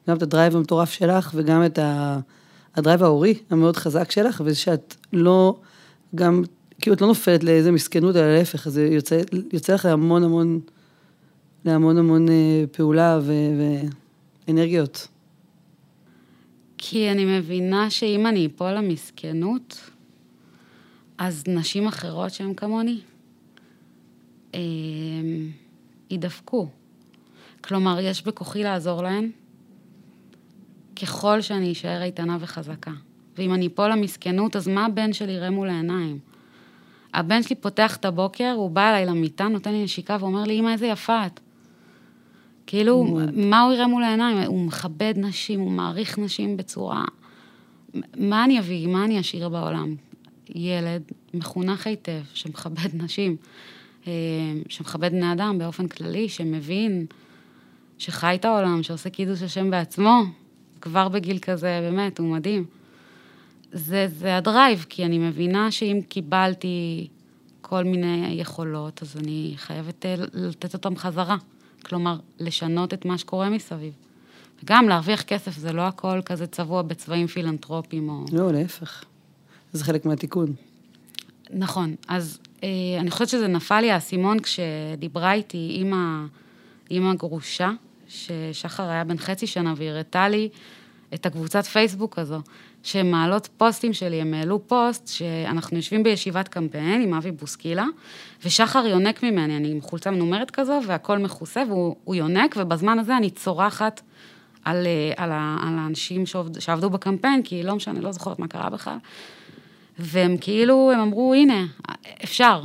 גם 0.10 0.18
את 0.18 0.22
ה 0.22 0.28
drive 0.28 0.56
המטורף 0.56 0.92
שלך, 0.92 1.32
וגם 1.36 1.66
את 1.66 1.80
ה... 1.80 2.20
ה 2.76 2.81
drive 2.81 3.04
ההורי 3.04 3.34
המאוד 3.50 3.78
חזק 3.78 4.12
שלך, 4.12 4.42
וזה 4.46 4.56
שאת 4.56 4.96
לא, 5.14 5.60
גם, 6.16 6.44
כאילו 6.82 6.96
את 6.96 7.02
לא 7.02 7.08
נופלת 7.08 7.44
לאיזה 7.44 7.72
מסכנות, 7.72 8.16
אלא 8.16 8.38
להפך, 8.38 8.70
זה 8.70 8.86
יוצא, 8.86 9.22
יוצא 9.54 9.74
לך 9.74 9.86
להמון 9.86 10.24
המון, 10.24 10.60
להמון 11.66 11.98
המון 11.98 12.30
אה, 12.30 12.64
פעולה 12.72 13.20
ו... 13.22 13.34
ואנרגיות. 14.48 15.08
כי 16.78 17.12
אני 17.12 17.40
מבינה 17.40 17.90
שאם 17.90 18.28
אני 18.28 18.46
אפול 18.46 18.72
למסכנות, 18.72 19.80
אז 21.18 21.44
נשים 21.48 21.88
אחרות 21.88 22.32
שהן 22.32 22.54
כמוני, 22.54 23.00
יידפקו. 26.10 26.68
כלומר, 27.62 28.00
יש 28.00 28.24
בכוחי 28.24 28.64
לעזור 28.64 29.04
להן, 29.04 29.32
ככל 31.02 31.42
שאני 31.42 31.72
אשאר 31.72 32.04
איתנה 32.04 32.38
וחזקה. 32.40 32.92
ואם 33.38 33.54
אני 33.54 33.68
אפול 33.68 33.92
למסכנות, 33.92 34.56
אז 34.56 34.68
מה 34.68 34.86
הבן 34.86 35.14
שלי 35.14 35.32
יראה 35.32 35.50
מול 35.50 35.70
העיניים? 35.70 36.20
הבן 37.14 37.44
שלי 37.44 37.56
פותח 37.56 37.96
את 37.96 38.06
הבוקר, 38.06 38.54
הוא 38.56 38.72
בא 38.72 38.90
אליי 38.90 39.06
למיטה, 39.06 39.48
נותן 39.48 39.72
לי 39.72 39.84
נשיקה 39.84 40.18
ואומר 40.20 40.44
לי, 40.44 40.60
אמא, 40.60 40.70
איזה 40.70 40.88
יפה 40.88 41.26
את. 41.26 41.40
כאילו, 42.68 43.18
מה 43.34 43.62
הוא 43.62 43.74
יראה 43.74 43.88
מול 43.88 44.04
העיניים? 44.04 44.38
הוא 44.38 44.66
מכבד 44.66 45.14
נשים, 45.18 45.60
הוא 45.60 45.72
מעריך 45.72 46.20
נשים 46.20 46.58
בצורה... 46.58 47.06
מה 48.18 48.44
אני 48.44 48.60
אביא, 48.60 48.88
מה 48.88 49.06
אני 49.06 49.20
אשאיר 49.20 49.50
בעולם? 49.50 49.96
ילד 50.50 51.02
מחונך 51.34 51.88
היטב, 51.88 52.22
שמכבד 52.34 52.90
נשים, 53.04 53.32
אה, 53.32 53.48
שמכבד 54.70 55.12
בני 55.12 55.34
אדם 55.34 55.58
באופן 55.60 55.88
כללי, 55.88 56.30
שמבין, 56.30 57.06
שחי 57.98 58.36
את 58.36 58.46
העולם, 58.46 58.84
שעושה 58.84 59.10
קידוש 59.10 59.42
השם 59.42 59.72
בעצמו, 59.72 60.24
כבר 60.82 61.10
בגיל 61.10 61.40
כזה, 61.40 61.80
באמת, 61.90 62.20
הוא 62.20 62.28
מדהים. 62.28 62.66
זה, 63.72 64.08
זה 64.08 64.38
הדרייב, 64.38 64.86
כי 64.90 65.06
אני 65.06 65.18
מבינה 65.18 65.72
שאם 65.72 66.00
קיבלתי 66.10 67.08
כל 67.62 67.84
מיני 67.84 68.28
יכולות, 68.32 69.02
אז 69.02 69.18
אני 69.18 69.54
חייבת 69.58 70.06
אה, 70.06 70.16
לתת 70.34 70.74
אותם 70.74 70.96
חזרה. 70.96 71.38
כלומר, 71.86 72.18
לשנות 72.40 72.94
את 72.94 73.06
מה 73.06 73.18
שקורה 73.18 73.50
מסביב. 73.50 73.94
וגם 74.64 74.90
להרוויח 74.90 75.22
כסף 75.22 75.58
זה 75.58 75.74
לא 75.74 75.82
הכל 75.82 76.22
כזה 76.26 76.48
צבוע 76.48 76.82
בצבעים 76.82 77.28
פילנטרופיים 77.28 78.10
או... 78.10 78.26
לא, 78.32 78.54
להפך. 78.54 79.04
זה 79.74 79.84
חלק 79.84 80.06
מהתיקון. 80.06 80.54
נכון. 81.54 81.96
אז 82.08 82.40
אה, 82.40 82.51
אני 83.00 83.12
חושבת 83.12 83.30
שזה 83.30 83.48
נפל 83.48 83.80
לי 83.82 83.92
האסימון 83.92 84.40
כשדיברה 84.40 85.34
איתי 85.34 85.58
אימא, 85.58 86.26
אימא 86.92 87.14
גרושה, 87.14 87.72
ששחר 88.08 88.90
היה 88.90 89.04
בן 89.04 89.18
חצי 89.18 89.48
שנה 89.48 89.74
והיא 89.78 89.90
הראתה 89.90 90.28
לי 90.28 90.50
את 91.14 91.26
הקבוצת 91.26 91.66
פייסבוק 91.66 92.20
הזו, 92.20 92.42
שהן 92.84 93.12
מעלות 93.12 93.50
פוסטים 93.58 93.94
שלי, 93.94 94.22
הם 94.22 94.34
העלו 94.34 94.68
פוסט 94.68 95.08
שאנחנו 95.08 95.78
יושבים 95.78 96.04
בישיבת 96.04 96.48
קמפיין 96.48 97.02
עם 97.02 97.14
אבי 97.14 97.32
בוסקילה, 97.32 97.86
ושחר 98.46 98.88
יונק 98.88 99.24
ממני, 99.24 99.58
אני 99.58 99.72
עם 99.72 99.82
חולצה 99.82 100.12
מנומרת 100.12 100.52
כזו, 100.52 100.80
והכל 100.88 101.18
מכוסה, 101.18 101.64
והוא 101.68 102.16
יונק, 102.16 102.56
ובזמן 102.58 103.00
הזה 103.00 103.18
אני 103.18 103.30
צורחת 103.30 104.02
על, 104.66 104.88
אה, 104.88 105.24
על, 105.24 105.32
על 105.32 105.80
האנשים 105.80 106.24
שעבדו 106.60 106.90
בקמפיין, 106.90 107.44
כי 107.44 107.64
לא 107.64 107.76
משנה, 107.76 108.00
לא 108.00 108.12
זוכרת 108.12 108.40
מה 108.40 108.48
קרה 108.48 108.70
בכלל. 108.70 108.98
והם 110.04 110.38
כאילו, 110.42 110.92
הם 110.94 111.00
אמרו, 111.00 111.34
הנה, 111.34 111.66
אפשר. 112.24 112.64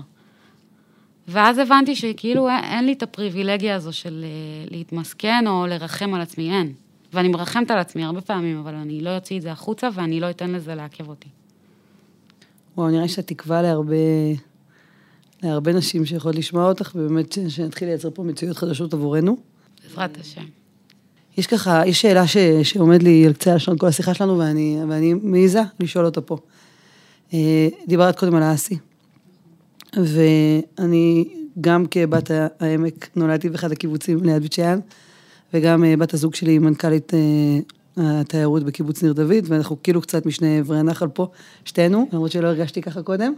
ואז 1.28 1.58
הבנתי 1.58 1.96
שכאילו 1.96 2.48
אין 2.48 2.86
לי 2.86 2.92
את 2.92 3.02
הפריבילגיה 3.02 3.76
הזו 3.76 3.92
של 3.92 4.24
אה, 4.24 4.68
להתמסכן 4.70 5.44
או 5.46 5.66
לרחם 5.66 6.14
על 6.14 6.20
עצמי, 6.20 6.50
אין. 6.50 6.72
ואני 7.12 7.28
מרחמת 7.28 7.70
על 7.70 7.78
עצמי 7.78 8.04
הרבה 8.04 8.20
פעמים, 8.20 8.58
אבל 8.58 8.74
אני 8.74 9.00
לא 9.00 9.16
אוציא 9.16 9.36
את 9.36 9.42
זה 9.42 9.52
החוצה 9.52 9.88
ואני 9.94 10.20
לא 10.20 10.30
אתן 10.30 10.50
לזה 10.50 10.74
לעכב 10.74 11.08
אותי. 11.08 11.28
וואו, 12.76 12.90
נראה 12.90 13.08
שאת 13.08 13.26
תקווה 13.26 13.62
להרבה, 13.62 13.96
להרבה 15.42 15.72
נשים 15.72 16.06
שיכולות 16.06 16.36
לשמוע 16.36 16.68
אותך, 16.68 16.92
ובאמת 16.94 17.38
שנתחיל 17.48 17.88
לייצר 17.88 18.10
פה 18.10 18.22
מציאות 18.22 18.56
חדשות 18.56 18.94
עבורנו. 18.94 19.36
בעזרת 19.84 20.20
השם. 20.20 20.44
יש 21.38 21.46
ככה, 21.46 21.82
יש 21.86 22.00
שאלה 22.02 22.26
ש, 22.26 22.36
שעומד 22.62 23.02
לי 23.02 23.26
על 23.26 23.32
קצה 23.32 23.52
הלשון 23.52 23.78
כל 23.78 23.86
השיחה 23.86 24.14
שלנו, 24.14 24.38
ואני, 24.38 24.78
ואני 24.88 25.14
מעיזה 25.14 25.60
לשאול 25.80 26.04
אותה 26.04 26.20
פה. 26.20 26.38
אה, 27.34 27.68
דיברת 27.88 28.18
קודם 28.18 28.34
על 28.34 28.42
האסי, 28.42 28.78
ואני 29.96 31.24
גם 31.60 31.86
כבת 31.90 32.30
העמק 32.60 33.08
נולדתי 33.16 33.48
באחד 33.48 33.72
הקיבוצים 33.72 34.24
ליד 34.24 34.42
בית 34.42 34.52
שאן, 34.52 34.78
וגם 35.54 35.84
אה, 35.84 35.96
בת 35.96 36.14
הזוג 36.14 36.34
שלי 36.34 36.52
היא 36.52 36.60
מנכ"לית 36.60 37.12
אה, 37.14 37.20
התיירות 38.20 38.62
בקיבוץ 38.62 39.02
ניר 39.02 39.12
דוד, 39.12 39.44
ואנחנו 39.44 39.76
כאילו 39.82 40.00
קצת 40.00 40.26
משני 40.26 40.58
עברי 40.58 40.78
הנחל 40.78 41.08
פה, 41.08 41.28
שתינו, 41.64 42.08
למרות 42.12 42.30
שלא 42.30 42.46
הרגשתי 42.46 42.82
ככה 42.82 43.02
קודם. 43.02 43.32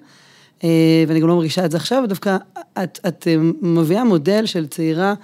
ואני 1.09 1.20
גם 1.20 1.29
לא 1.29 1.37
מרגישה 1.37 1.64
את 1.64 1.70
זה 1.70 1.77
עכשיו, 1.77 2.05
דווקא 2.09 2.37
את, 2.83 2.98
את 3.09 3.29
אה, 3.29 3.37
מביאה 3.62 4.05
מודל 4.05 4.46
של 4.46 4.66
צעירה 4.66 5.14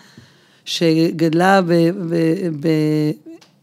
שגדלה 0.64 1.62
ב... 1.62 1.72
ב, 2.10 2.14
ב 2.60 2.68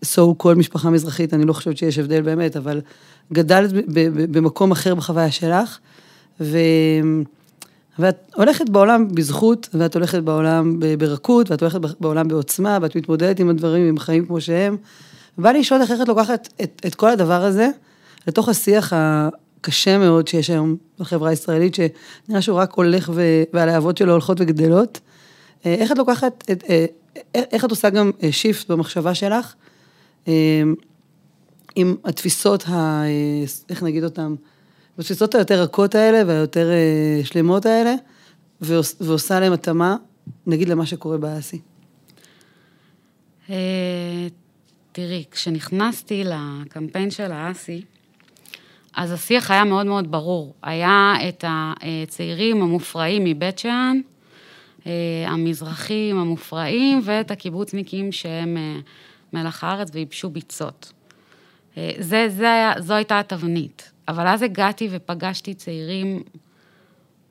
so 0.05 0.21
כל 0.37 0.55
משפחה 0.55 0.89
מזרחית, 0.89 1.33
אני 1.33 1.45
לא 1.45 1.53
חושבת 1.53 1.77
שיש 1.77 1.99
הבדל 1.99 2.21
באמת, 2.21 2.57
אבל 2.57 2.81
גדלת 3.33 3.71
במקום 4.31 4.71
אחר 4.71 4.95
בחוויה 4.95 5.31
שלך, 5.31 5.77
ו... 6.41 6.57
ואת 7.99 8.31
הולכת 8.35 8.69
בעולם 8.69 9.07
בזכות, 9.15 9.69
ואת 9.73 9.95
הולכת 9.95 10.19
בעולם 10.23 10.79
ברכות, 10.97 11.51
ואת 11.51 11.61
הולכת 11.61 11.79
בעולם 11.99 12.27
בעוצמה, 12.27 12.77
ואת 12.81 12.95
מתמודדת 12.95 13.39
עם 13.39 13.49
הדברים, 13.49 13.87
עם 13.87 13.97
החיים 13.97 14.25
כמו 14.25 14.41
שהם. 14.41 14.77
ובא 15.37 15.51
לי 15.51 15.59
לשאול 15.59 15.81
איך 15.81 15.91
את 16.01 16.07
לוקחת 16.07 16.49
את, 16.61 16.81
את 16.85 16.95
כל 16.95 17.09
הדבר 17.09 17.43
הזה 17.43 17.67
לתוך 18.27 18.49
השיח 18.49 18.93
הקשה 18.95 19.97
מאוד 19.97 20.27
שיש 20.27 20.49
היום 20.49 20.75
בחברה 20.99 21.29
הישראלית, 21.29 21.75
שנראה 21.75 22.41
שהוא 22.41 22.57
רק 22.57 22.73
הולך 22.73 23.11
ו... 23.13 23.43
והלהבות 23.53 23.97
שלו 23.97 24.11
הולכות 24.11 24.37
וגדלות. 24.41 24.99
אה, 25.65 25.73
איך 25.73 25.91
את 25.91 25.97
לוקחת, 25.97 26.43
את, 26.51 26.63
אה, 26.69 26.85
איך 27.35 27.65
את 27.65 27.69
עושה 27.69 27.89
גם 27.89 28.11
שיפט 28.31 28.71
במחשבה 28.71 29.15
שלך, 29.15 29.45
אה, 29.45 29.70
עם 31.75 31.95
התפיסות, 32.03 32.63
ה, 32.67 33.03
איך 33.69 33.83
נגיד 33.83 34.03
אותן, 34.03 34.35
בתפיסות 34.97 35.35
היותר 35.35 35.61
רכות 35.61 35.95
האלה 35.95 36.21
והיותר 36.27 36.69
שלמות 37.23 37.65
האלה, 37.65 37.95
ועושה 39.01 39.39
להם 39.39 39.53
התאמה, 39.53 39.95
נגיד 40.47 40.69
למה 40.69 40.85
שקורה 40.85 41.17
באסי. 41.17 41.59
תראי, 44.91 45.23
כשנכנסתי 45.31 46.23
לקמפיין 46.25 47.11
של 47.11 47.31
האסי, 47.31 47.81
אז 48.95 49.11
השיח 49.11 49.51
היה 49.51 49.63
מאוד 49.63 49.85
מאוד 49.85 50.11
ברור. 50.11 50.53
היה 50.63 51.13
את 51.29 51.43
הצעירים 51.47 52.61
המופרעים 52.61 53.23
מבית 53.23 53.59
שאן, 53.59 54.01
המזרחים 55.27 56.17
המופרעים 56.19 57.01
ואת 57.03 57.31
הקיבוצניקים 57.31 58.11
שהם 58.11 58.57
מלח 59.33 59.63
הארץ 59.63 59.89
וייבשו 59.93 60.29
ביצות. 60.29 60.93
זה, 61.99 62.25
זה 62.29 62.53
היה, 62.53 62.73
זו 62.79 62.93
הייתה 62.93 63.19
התבנית. 63.19 63.91
אבל 64.07 64.27
אז 64.27 64.41
הגעתי 64.41 64.87
ופגשתי 64.91 65.53
צעירים 65.53 66.23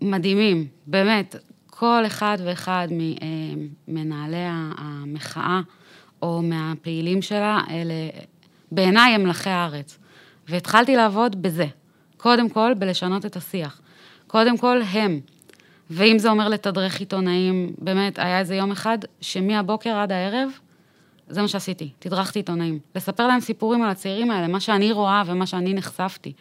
מדהימים, 0.01 0.67
באמת, 0.87 1.37
כל 1.67 2.03
אחד 2.07 2.39
ואחד 2.45 2.89
ממנהלי 3.89 4.47
המחאה 4.79 5.61
או 6.23 6.43
מהפעילים 6.43 7.23
שלה, 7.23 7.61
אלה 7.71 7.95
בעיניי 8.73 9.15
הם 9.15 9.23
מלחי 9.23 9.51
הארץ. 9.51 9.99
והתחלתי 10.49 10.97
לעבוד 10.97 11.43
בזה, 11.43 11.67
קודם 12.17 12.49
כל 12.49 12.75
בלשנות 12.79 13.27
את 13.27 13.37
השיח. 13.37 13.81
קודם 14.27 14.59
כל 14.59 14.83
הם, 14.83 15.21
ואם 15.91 16.19
זה 16.19 16.31
אומר 16.31 16.49
לתדרך 16.49 17.01
עיתונאים, 17.01 17.73
באמת, 17.79 18.19
היה 18.19 18.39
איזה 18.39 18.57
יום 18.57 18.71
אחד 18.71 18.99
שמהבוקר 19.21 19.97
עד 19.97 20.13
הערב, 20.13 20.51
זה 21.31 21.43
מה 21.43 21.49
שעשיתי, 21.49 21.91
תדרכתי 21.99 22.39
עיתונאים. 22.39 22.79
לספר 22.95 23.27
להם 23.27 23.41
סיפורים 23.41 23.83
על 23.83 23.91
הצעירים 23.91 24.31
האלה, 24.31 24.47
מה 24.49 24.61
שאני 24.61 24.93
רואה 24.93 25.23
ומה 25.27 25.47
שאני 25.47 25.75
נחשפתי. 25.75 26.33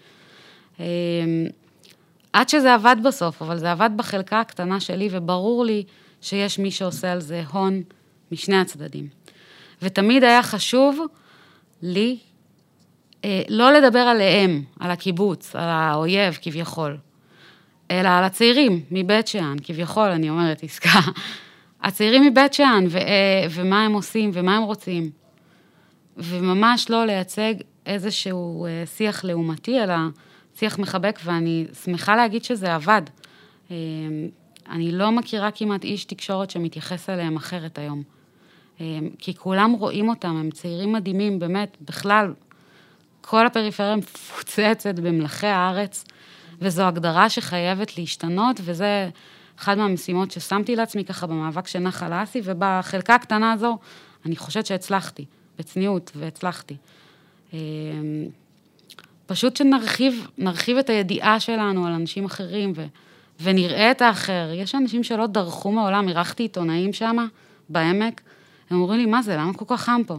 עד 2.34 2.50
שזה 2.50 2.74
עבד 2.74 2.96
בסוף, 3.04 3.42
אבל 3.42 3.58
זה 3.58 3.72
עבד 3.72 3.90
בחלקה 3.96 4.40
הקטנה 4.40 4.80
שלי, 4.80 5.10
וברור 5.12 5.66
לי 5.66 5.84
שיש 6.22 6.60
מי 6.60 6.72
שעושה 6.72 7.12
על 7.12 7.20
זה 7.22 7.44
הון 7.52 7.82
משני 8.32 8.58
הצדדים. 8.58 9.08
ותמיד 9.82 10.24
היה 10.24 10.44
חשוב 10.44 11.00
לי 11.82 12.18
לא 13.50 13.72
לדבר 13.72 14.00
עליהם, 14.00 14.64
על 14.80 14.92
הקיבוץ, 14.92 15.56
על 15.56 15.70
האויב 15.70 16.38
כביכול, 16.42 16.98
אלא 17.92 18.10
על 18.10 18.24
הצעירים 18.24 18.84
מבית 18.92 19.28
שאן, 19.28 19.56
כביכול, 19.64 20.10
אני 20.10 20.30
אומרת, 20.30 20.64
עסקה. 20.64 21.00
הצעירים 21.82 22.24
מבית 22.24 22.54
שאן, 22.54 22.86
ו- 22.90 23.00
ומה 23.52 23.86
הם 23.86 23.94
עושים 23.94 24.32
ומה 24.34 24.58
הם 24.58 24.64
רוצים. 24.64 25.10
וממש 26.18 26.90
לא 26.90 27.06
לייצג 27.06 27.54
איזשהו 27.86 28.68
שיח 28.86 29.24
לעומתי, 29.26 29.84
אלא 29.84 29.96
שיח 30.56 30.80
מחבק, 30.80 31.20
ואני 31.24 31.66
שמחה 31.84 32.16
להגיד 32.16 32.44
שזה 32.44 32.76
עבד. 32.76 33.02
אני 34.70 34.92
לא 34.92 35.12
מכירה 35.12 35.52
כמעט 35.52 35.84
איש 35.84 36.06
תקשורת 36.06 36.50
שמתייחס 36.50 37.10
אליהם 37.10 37.36
אחרת 37.36 37.78
היום. 37.78 38.04
כי 39.18 39.36
כולם 39.38 39.72
רואים 39.72 40.10
אותם, 40.10 40.36
הם 40.36 40.52
צעירים 40.52 40.94
מדהימים, 40.94 41.40
באמת, 41.40 41.78
בכלל, 41.82 42.34
כל 43.22 43.46
הפריפריה 43.46 43.96
מפוצצת 43.96 44.96
במלאכי 44.96 45.48
הארץ, 45.48 46.06
וזו 46.62 46.84
הגדרה 46.84 47.30
שחייבת 47.30 47.98
להשתנות, 47.98 48.62
וזה 48.64 49.10
אחת 49.60 49.78
מהמשימות 49.78 50.32
ששמתי 50.32 50.76
לעצמי 50.76 51.06
ככה 51.06 51.28
במאבק 51.28 51.68
של 51.68 51.80
נחל 51.80 52.14
האסי, 52.14 52.42
ובחלקה 52.44 53.16
הקטנה 53.16 53.52
הזו, 53.52 53.78
אני 54.26 54.36
חושבת 54.36 54.66
שהצלחתי, 54.66 55.26
בצניעות, 55.60 56.12
והצלחתי. 56.16 56.76
פשוט 59.26 59.58
שנרחיב, 59.58 60.28
נרחיב 60.38 60.78
את 60.78 60.90
הידיעה 60.90 61.40
שלנו 61.40 61.88
על 61.88 61.94
אנשים 61.94 62.26
אחרים, 62.26 62.74
ו, 62.76 62.86
ונראה 63.42 63.92
את 63.92 64.02
האחר. 64.02 64.50
יש 64.54 64.76
אנשים 64.76 65.04
שלא 65.04 65.28
דרכו 65.28 65.72
מעולם, 65.72 66.08
אירחתי 66.08 66.44
עיתונאים 66.44 66.94
שם, 66.94 67.28
בעמק, 67.70 68.22
הם 68.70 68.82
אומרים 68.82 69.00
לי, 69.00 69.06
מה 69.06 69.22
זה, 69.22 69.36
למה 69.36 69.54
כל 69.54 69.66
כך 69.68 69.82
חם 69.82 70.02
פה? 70.08 70.18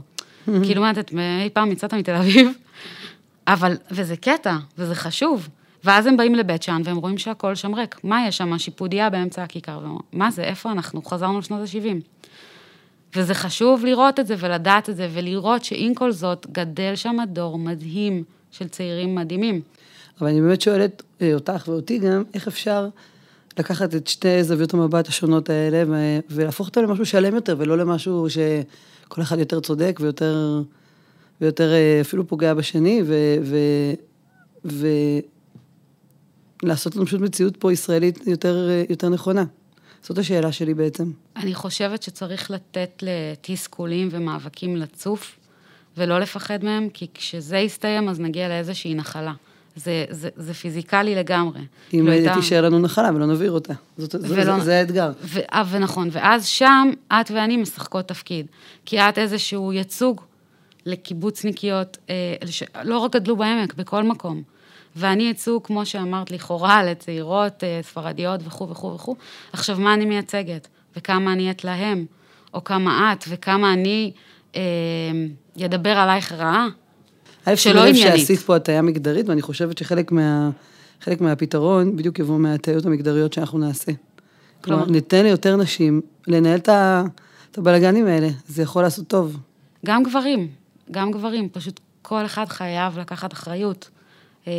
כאילו, 0.65 0.83
מה, 0.83 0.91
את 0.91 1.13
אי 1.45 1.51
פעם 1.53 1.73
יצאת 1.73 1.95
מתל 1.95 2.15
אביב? 2.15 2.49
אבל, 3.47 3.77
וזה 3.91 4.17
קטע, 4.17 4.57
וזה 4.79 4.95
חשוב. 4.95 5.49
ואז 5.85 6.07
הם 6.07 6.17
באים 6.17 6.35
לבית 6.35 6.63
שאן, 6.63 6.83
והם 6.85 6.97
רואים 6.97 7.19
שהכל 7.19 7.55
שם 7.55 7.75
ריק. 7.75 8.01
מה 8.05 8.27
יש 8.29 8.37
שם? 8.37 8.59
שיפודיה 8.59 9.11
באמצע 9.11 9.43
הכיכר. 9.43 9.81
מה 10.13 10.31
זה, 10.31 10.43
איפה 10.43 10.73
אנחנו? 10.73 11.03
חזרנו 11.03 11.39
לשנות 11.39 11.61
ה-70. 11.61 11.97
וזה 13.17 13.35
חשוב 13.35 13.85
לראות 13.85 14.21
את 14.21 14.27
זה 14.27 14.35
ולדעת 14.39 14.91
את 14.91 14.97
זה, 14.97 15.09
ולראות 15.13 15.65
שעם 15.65 15.95
כל 15.95 16.13
זאת 16.13 16.47
גדל 16.53 16.93
שם 16.95 17.17
דור 17.27 17.59
מדהים 17.59 18.25
של 18.51 18.69
צעירים 18.69 19.15
מדהימים. 19.15 19.61
אבל 20.21 20.29
אני 20.29 20.41
באמת 20.41 20.61
שואלת 20.61 21.03
אותך 21.35 21.65
ואותי 21.69 21.99
גם, 21.99 22.23
איך 22.35 22.49
אפשר 22.49 22.89
לקחת 23.59 23.95
את 23.95 24.07
שתי 24.07 24.45
זוויות 24.45 24.75
המבט 24.75 25.09
השונות 25.09 25.51
האלה 25.51 25.83
ולהפוך 26.31 26.69
אותם 26.69 26.83
למשהו 26.83 27.07
שלם 27.07 27.35
יותר, 27.35 27.55
ולא 27.59 27.79
למשהו 27.79 28.27
שכל 28.31 29.23
אחד 29.23 29.39
יותר 29.39 29.61
צודק 29.61 29.99
ויותר, 30.03 30.63
ויותר 31.41 31.73
אפילו 32.01 32.27
פוגע 32.27 32.55
בשני, 32.55 33.03
ו... 33.07 33.15
ו, 33.43 33.57
ו 34.65 34.87
לעשות 36.63 36.97
לנו 36.97 37.07
פשוט 37.07 37.21
מציאות 37.21 37.57
פה 37.57 37.73
ישראלית 37.73 38.27
יותר, 38.27 38.69
יותר 38.91 39.09
נכונה. 39.09 39.45
זאת 40.03 40.19
השאלה 40.19 40.53
שלי 40.53 40.75
בעצם. 40.75 41.11
אני 41.37 41.55
חושבת 41.55 42.03
שצריך 42.03 42.51
לתת 42.51 43.03
לתסכולים 43.03 44.09
ומאבקים 44.13 44.77
לצוף, 44.77 45.37
ולא 45.97 46.21
לפחד 46.21 46.65
מהם, 46.65 46.89
כי 46.95 47.07
כשזה 47.15 47.57
יסתיים, 47.57 48.09
אז 48.09 48.21
נגיע 48.21 48.49
לאיזושהי 48.49 48.95
נחלה. 48.95 49.33
זה, 49.77 50.05
זה, 50.11 50.29
זה 50.37 50.55
פיזיקלי 50.55 51.15
לגמרי. 51.15 51.61
אם 51.95 52.07
לא 52.07 52.13
הייתה... 52.13 52.35
תישאר 52.35 52.65
לנו 52.65 52.79
נחלה 52.79 53.11
ולא 53.15 53.27
נבעיר 53.27 53.53
אותה. 53.53 53.75
זאת, 53.99 54.15
ולא... 54.15 54.59
זה, 54.59 54.65
זה 54.65 54.79
האתגר. 54.79 55.13
ו, 55.23 55.41
ונכון, 55.71 56.09
ואז 56.13 56.47
שם 56.47 56.91
את 57.13 57.31
ואני 57.31 57.57
משחקות 57.57 58.09
תפקיד. 58.09 58.47
כי 58.85 59.01
את 59.01 59.19
איזשהו 59.19 59.73
ייצוג 59.73 60.21
לקיבוצניקיות, 60.87 61.99
אה, 62.11 62.35
לא 62.85 62.99
רק 62.99 63.13
גדלו 63.13 63.37
בעמק, 63.37 63.75
בכל 63.75 64.03
מקום. 64.03 64.43
ואני 64.97 65.23
ייצוג, 65.23 65.67
כמו 65.67 65.87
שאמרת, 65.87 66.31
לכאורה, 66.31 66.85
לצעירות 66.85 67.65
ספרדיות 67.83 68.41
וכו' 68.45 68.69
וכו' 68.69 68.95
וכו'. 68.95 69.17
עכשיו, 69.53 69.81
מה 69.81 69.95
אני 69.95 70.05
מייצגת? 70.05 70.69
וכמה 70.97 71.33
אני 71.33 71.51
אתלהם? 71.51 72.07
או 72.55 72.65
כמה 72.65 73.13
את? 73.13 73.25
וכמה 73.29 73.73
אני 73.73 74.13
אה, 74.57 74.61
ידבר 75.57 75.91
עלייך 75.91 76.33
רעה? 76.33 76.69
שלא 77.55 77.81
עניינית. 77.81 78.19
שעשית 78.21 78.41
פה 78.41 78.57
הטיה 78.57 78.83
מגדרית, 78.83 79.29
ואני 79.29 79.43
חושבת 79.43 79.79
שחלק 79.79 80.13
מה, 80.13 80.51
חלק 81.01 81.21
מהפתרון 81.21 81.97
בדיוק 81.97 82.19
יבוא 82.19 82.39
מההטיות 82.39 82.87
המגדריות 82.87 83.33
שאנחנו 83.33 83.59
נעשה. 83.59 83.93
כלומר, 84.61 84.87
ניתן 84.87 85.23
ליותר 85.23 85.57
נשים 85.57 86.01
לנהל 86.27 86.59
את 86.59 87.59
הבלגנים 87.59 88.07
האלה, 88.07 88.29
זה 88.49 88.63
יכול 88.63 88.83
לעשות 88.83 89.07
טוב. 89.07 89.37
גם 89.87 90.03
גברים, 90.03 90.49
גם 90.91 91.11
גברים, 91.11 91.49
פשוט 91.49 91.81
כל 92.03 92.27
אחד 92.27 92.49
חייב 92.49 92.99
לקחת 92.99 93.33
אחריות. 93.33 93.91
אה, 94.49 94.53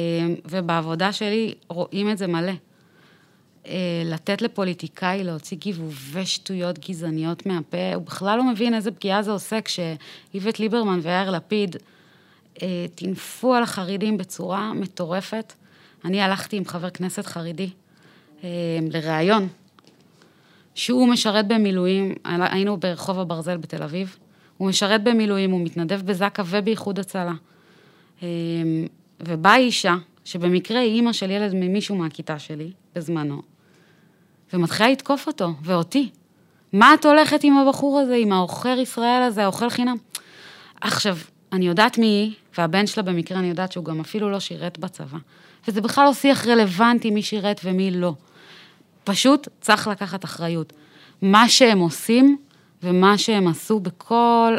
ובעבודה 0.46 1.14
שלי 1.14 1.54
רואים 1.68 2.12
את 2.12 2.18
זה 2.18 2.28
מלא. 2.28 2.52
אה, 3.68 4.04
לתת 4.06 4.42
לפוליטיקאי 4.42 5.24
להוציא 5.24 5.58
גיבובי 5.58 6.26
שטויות 6.26 6.80
גזעניות 6.80 7.46
מהפה, 7.46 7.94
הוא 7.96 8.04
בכלל 8.04 8.38
לא 8.38 8.44
מבין 8.44 8.74
איזה 8.74 8.92
פגיעה 8.92 9.24
זה 9.24 9.32
עושה 9.32 9.60
כשאיווט 9.62 10.60
ליברמן 10.60 11.00
ויאיר 11.02 11.32
לפיד 11.32 11.76
אה, 12.62 12.86
טינפו 12.96 13.56
על 13.56 13.64
החרדים 13.64 14.18
בצורה 14.18 14.74
מטורפת. 14.74 15.54
אני 16.06 16.22
הלכתי 16.22 16.58
עם 16.58 16.66
חבר 16.66 16.90
כנסת 16.90 17.26
חרדי 17.26 17.70
לראיון, 18.92 19.48
שהוא 20.76 21.08
משרת 21.08 21.48
במילואים, 21.48 22.16
היינו 22.26 22.78
ברחוב 22.78 23.20
הברזל 23.20 23.58
בתל 23.58 23.84
אביב, 23.84 24.18
הוא 24.58 24.70
משרת 24.70 25.04
במילואים, 25.04 25.52
הוא 25.52 25.62
מתנדב 25.62 26.02
בזק"א 26.06 26.44
ובאיחוד 26.46 27.00
הצלה. 27.00 27.34
ובאה 29.28 29.58
אישה, 29.58 29.96
שבמקרה 30.26 30.80
היא 30.80 30.94
אימא 30.94 31.14
של 31.14 31.32
ילד 31.32 31.54
ממישהו 31.56 31.96
מהכיתה 31.96 32.40
שלי, 32.40 32.72
בזמנו, 32.96 33.42
ומתחילה 34.54 34.90
לתקוף 34.90 35.28
אותו, 35.28 35.54
ואותי. 35.64 36.10
מה 36.74 36.94
את 36.94 37.06
הולכת 37.06 37.44
עם 37.44 37.58
הבחור 37.58 38.00
הזה, 38.00 38.16
עם 38.16 38.32
העוכר 38.32 38.80
ישראל 38.80 39.24
הזה, 39.24 39.44
האוכל 39.44 39.70
חינם? 39.70 39.98
עכשיו, 40.82 41.18
אני 41.54 41.68
יודעת 41.68 41.98
מי 41.98 42.06
היא, 42.06 42.32
והבן 42.58 42.88
שלה 42.88 43.04
במקרה, 43.04 43.40
אני 43.40 43.48
יודעת 43.48 43.72
שהוא 43.72 43.86
גם 43.86 44.00
אפילו 44.00 44.32
לא 44.32 44.40
שירת 44.40 44.80
בצבא. 44.80 45.18
וזה 45.68 45.82
בכלל 45.82 46.06
לא 46.06 46.14
שיח 46.14 46.48
רלוונטי 46.48 47.12
מי 47.12 47.22
שירת 47.22 47.62
ומי 47.64 47.92
לא. 47.92 48.14
פשוט 49.04 49.48
צריך 49.62 49.88
לקחת 49.88 50.26
אחריות. 50.26 50.74
מה 51.22 51.50
שהם 51.50 51.80
עושים 51.80 52.38
ומה 52.84 53.18
שהם 53.18 53.48
עשו 53.48 53.80
בכל 53.80 54.58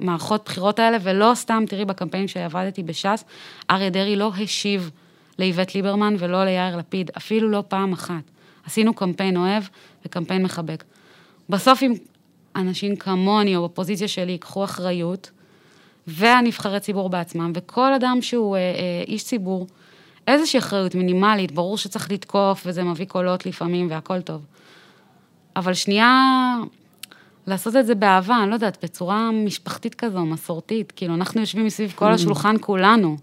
המערכות 0.00 0.42
בחירות 0.44 0.78
האלה, 0.78 0.98
ולא 1.02 1.32
סתם, 1.34 1.64
תראי, 1.68 1.84
בקמפיין 1.84 2.28
שעבדתי 2.28 2.82
בש"ס, 2.82 3.24
אריה 3.70 3.90
דרעי 3.90 4.16
לא 4.16 4.32
השיב 4.42 4.90
לאיווט 5.38 5.74
ליברמן 5.74 6.14
ולא 6.18 6.44
ליאיר 6.44 6.76
לפיד, 6.76 7.10
אפילו 7.16 7.48
לא 7.48 7.62
פעם 7.68 7.92
אחת. 7.92 8.22
עשינו 8.66 8.94
קמפיין 8.94 9.36
אוהב 9.36 9.62
וקמפיין 10.06 10.42
מחבק. 10.42 10.84
בסוף 11.48 11.82
אם 11.82 11.94
אנשים 12.56 12.96
כמוני 12.96 13.56
או 13.56 13.68
בפוזיציה 13.68 14.08
שלי 14.08 14.32
ייקחו 14.32 14.64
אחריות, 14.64 15.30
והנבחרי 16.06 16.80
ציבור 16.80 17.08
בעצמם, 17.08 17.52
וכל 17.54 17.92
אדם 17.92 18.22
שהוא 18.22 18.56
אה, 18.56 18.60
אה, 18.60 19.04
איש 19.06 19.24
ציבור, 19.24 19.66
איזושהי 20.26 20.58
אחריות 20.58 20.94
מינימלית, 20.94 21.52
ברור 21.52 21.78
שצריך 21.78 22.10
לתקוף 22.10 22.62
וזה 22.66 22.84
מביא 22.84 23.06
קולות 23.06 23.46
לפעמים 23.46 23.90
והכל 23.90 24.20
טוב. 24.20 24.44
אבל 25.56 25.74
שנייה, 25.74 26.54
לעשות 27.48 27.76
את 27.76 27.86
זה 27.86 27.94
באהבה, 27.94 28.42
אני 28.42 28.50
לא 28.50 28.54
יודעת, 28.54 28.84
בצורה 28.84 29.30
משפחתית 29.30 29.94
כזו, 29.94 30.18
מסורתית, 30.18 30.92
כאילו, 30.92 31.14
אנחנו 31.14 31.40
יושבים 31.40 31.66
מסביב 31.66 31.92
כל 31.96 32.12
השולחן 32.12 32.56
כולנו. 32.60 33.16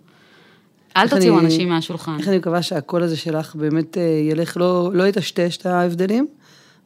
אל 0.97 1.09
תוציאו 1.09 1.39
אני, 1.39 1.45
אנשים 1.45 1.69
מהשולחן. 1.69 2.17
איך 2.19 2.28
אני 2.28 2.38
מקווה 2.38 2.61
שהקול 2.61 3.03
הזה 3.03 3.17
שלך 3.17 3.55
באמת 3.55 3.97
אה, 3.97 4.03
ילך, 4.03 4.57
לא, 4.57 4.91
לא 4.93 5.07
יטשטש 5.07 5.57
את 5.57 5.65
ההבדלים, 5.65 6.28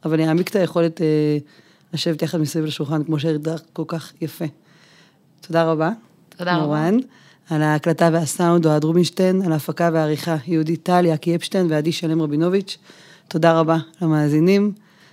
אבל 0.05 0.19
יעמיק 0.19 0.49
את 0.49 0.55
היכולת 0.55 1.01
אה, 1.01 1.37
לשבת 1.93 2.21
יחד 2.21 2.37
מסביב 2.37 2.65
לשולחן, 2.65 3.03
כמו 3.03 3.19
שהגדרת 3.19 3.61
כל 3.73 3.83
כך 3.87 4.13
יפה. 4.21 4.45
תודה 5.41 5.63
רבה. 5.63 5.91
תודה 6.37 6.55
רבה. 6.55 6.65
מורן. 6.65 6.97
על 7.49 7.61
ההקלטה 7.61 8.09
והסאונד, 8.13 8.65
אוהד 8.65 8.83
רובינשטיין, 8.83 9.41
על 9.41 9.51
ההפקה 9.51 9.89
והעריכה, 9.93 10.35
יהודית 10.47 10.83
טל, 10.83 11.05
יעקי 11.05 11.35
אפשטיין 11.35 11.67
ועדי 11.69 11.91
שלם 11.91 12.21
רבינוביץ'. 12.21 12.77
תודה 13.27 13.59
רבה 13.59 13.77
למאזינים. 14.01 14.71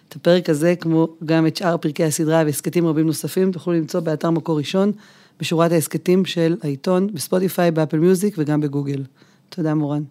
את 0.09 0.16
הפרק 0.16 0.50
הזה, 0.50 0.74
כמו 0.76 1.09
גם 1.24 1.46
את 1.46 1.57
שאר 1.57 1.76
פרקי 1.76 2.04
הסדרה 2.04 2.42
והסכתים 2.46 2.86
רבים 2.86 3.07
נוספים, 3.07 3.52
תוכלו 3.52 3.72
למצוא 3.72 4.00
באתר 4.00 4.30
מקור 4.30 4.59
ראשון, 4.59 4.92
בשורת 5.40 5.72
ההסכתים 5.72 6.24
של 6.24 6.57
העיתון, 6.62 7.14
בספוטיפיי, 7.14 7.70
באפל 7.70 7.98
מיוזיק 7.98 8.34
וגם 8.38 8.61
בגוגל. 8.61 9.04
תודה, 9.48 9.74
מורן. 9.74 10.02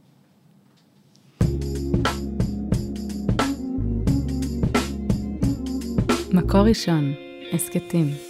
מקור 6.34 6.62
ראשון, 6.62 7.14
הסכתים. 7.54 8.25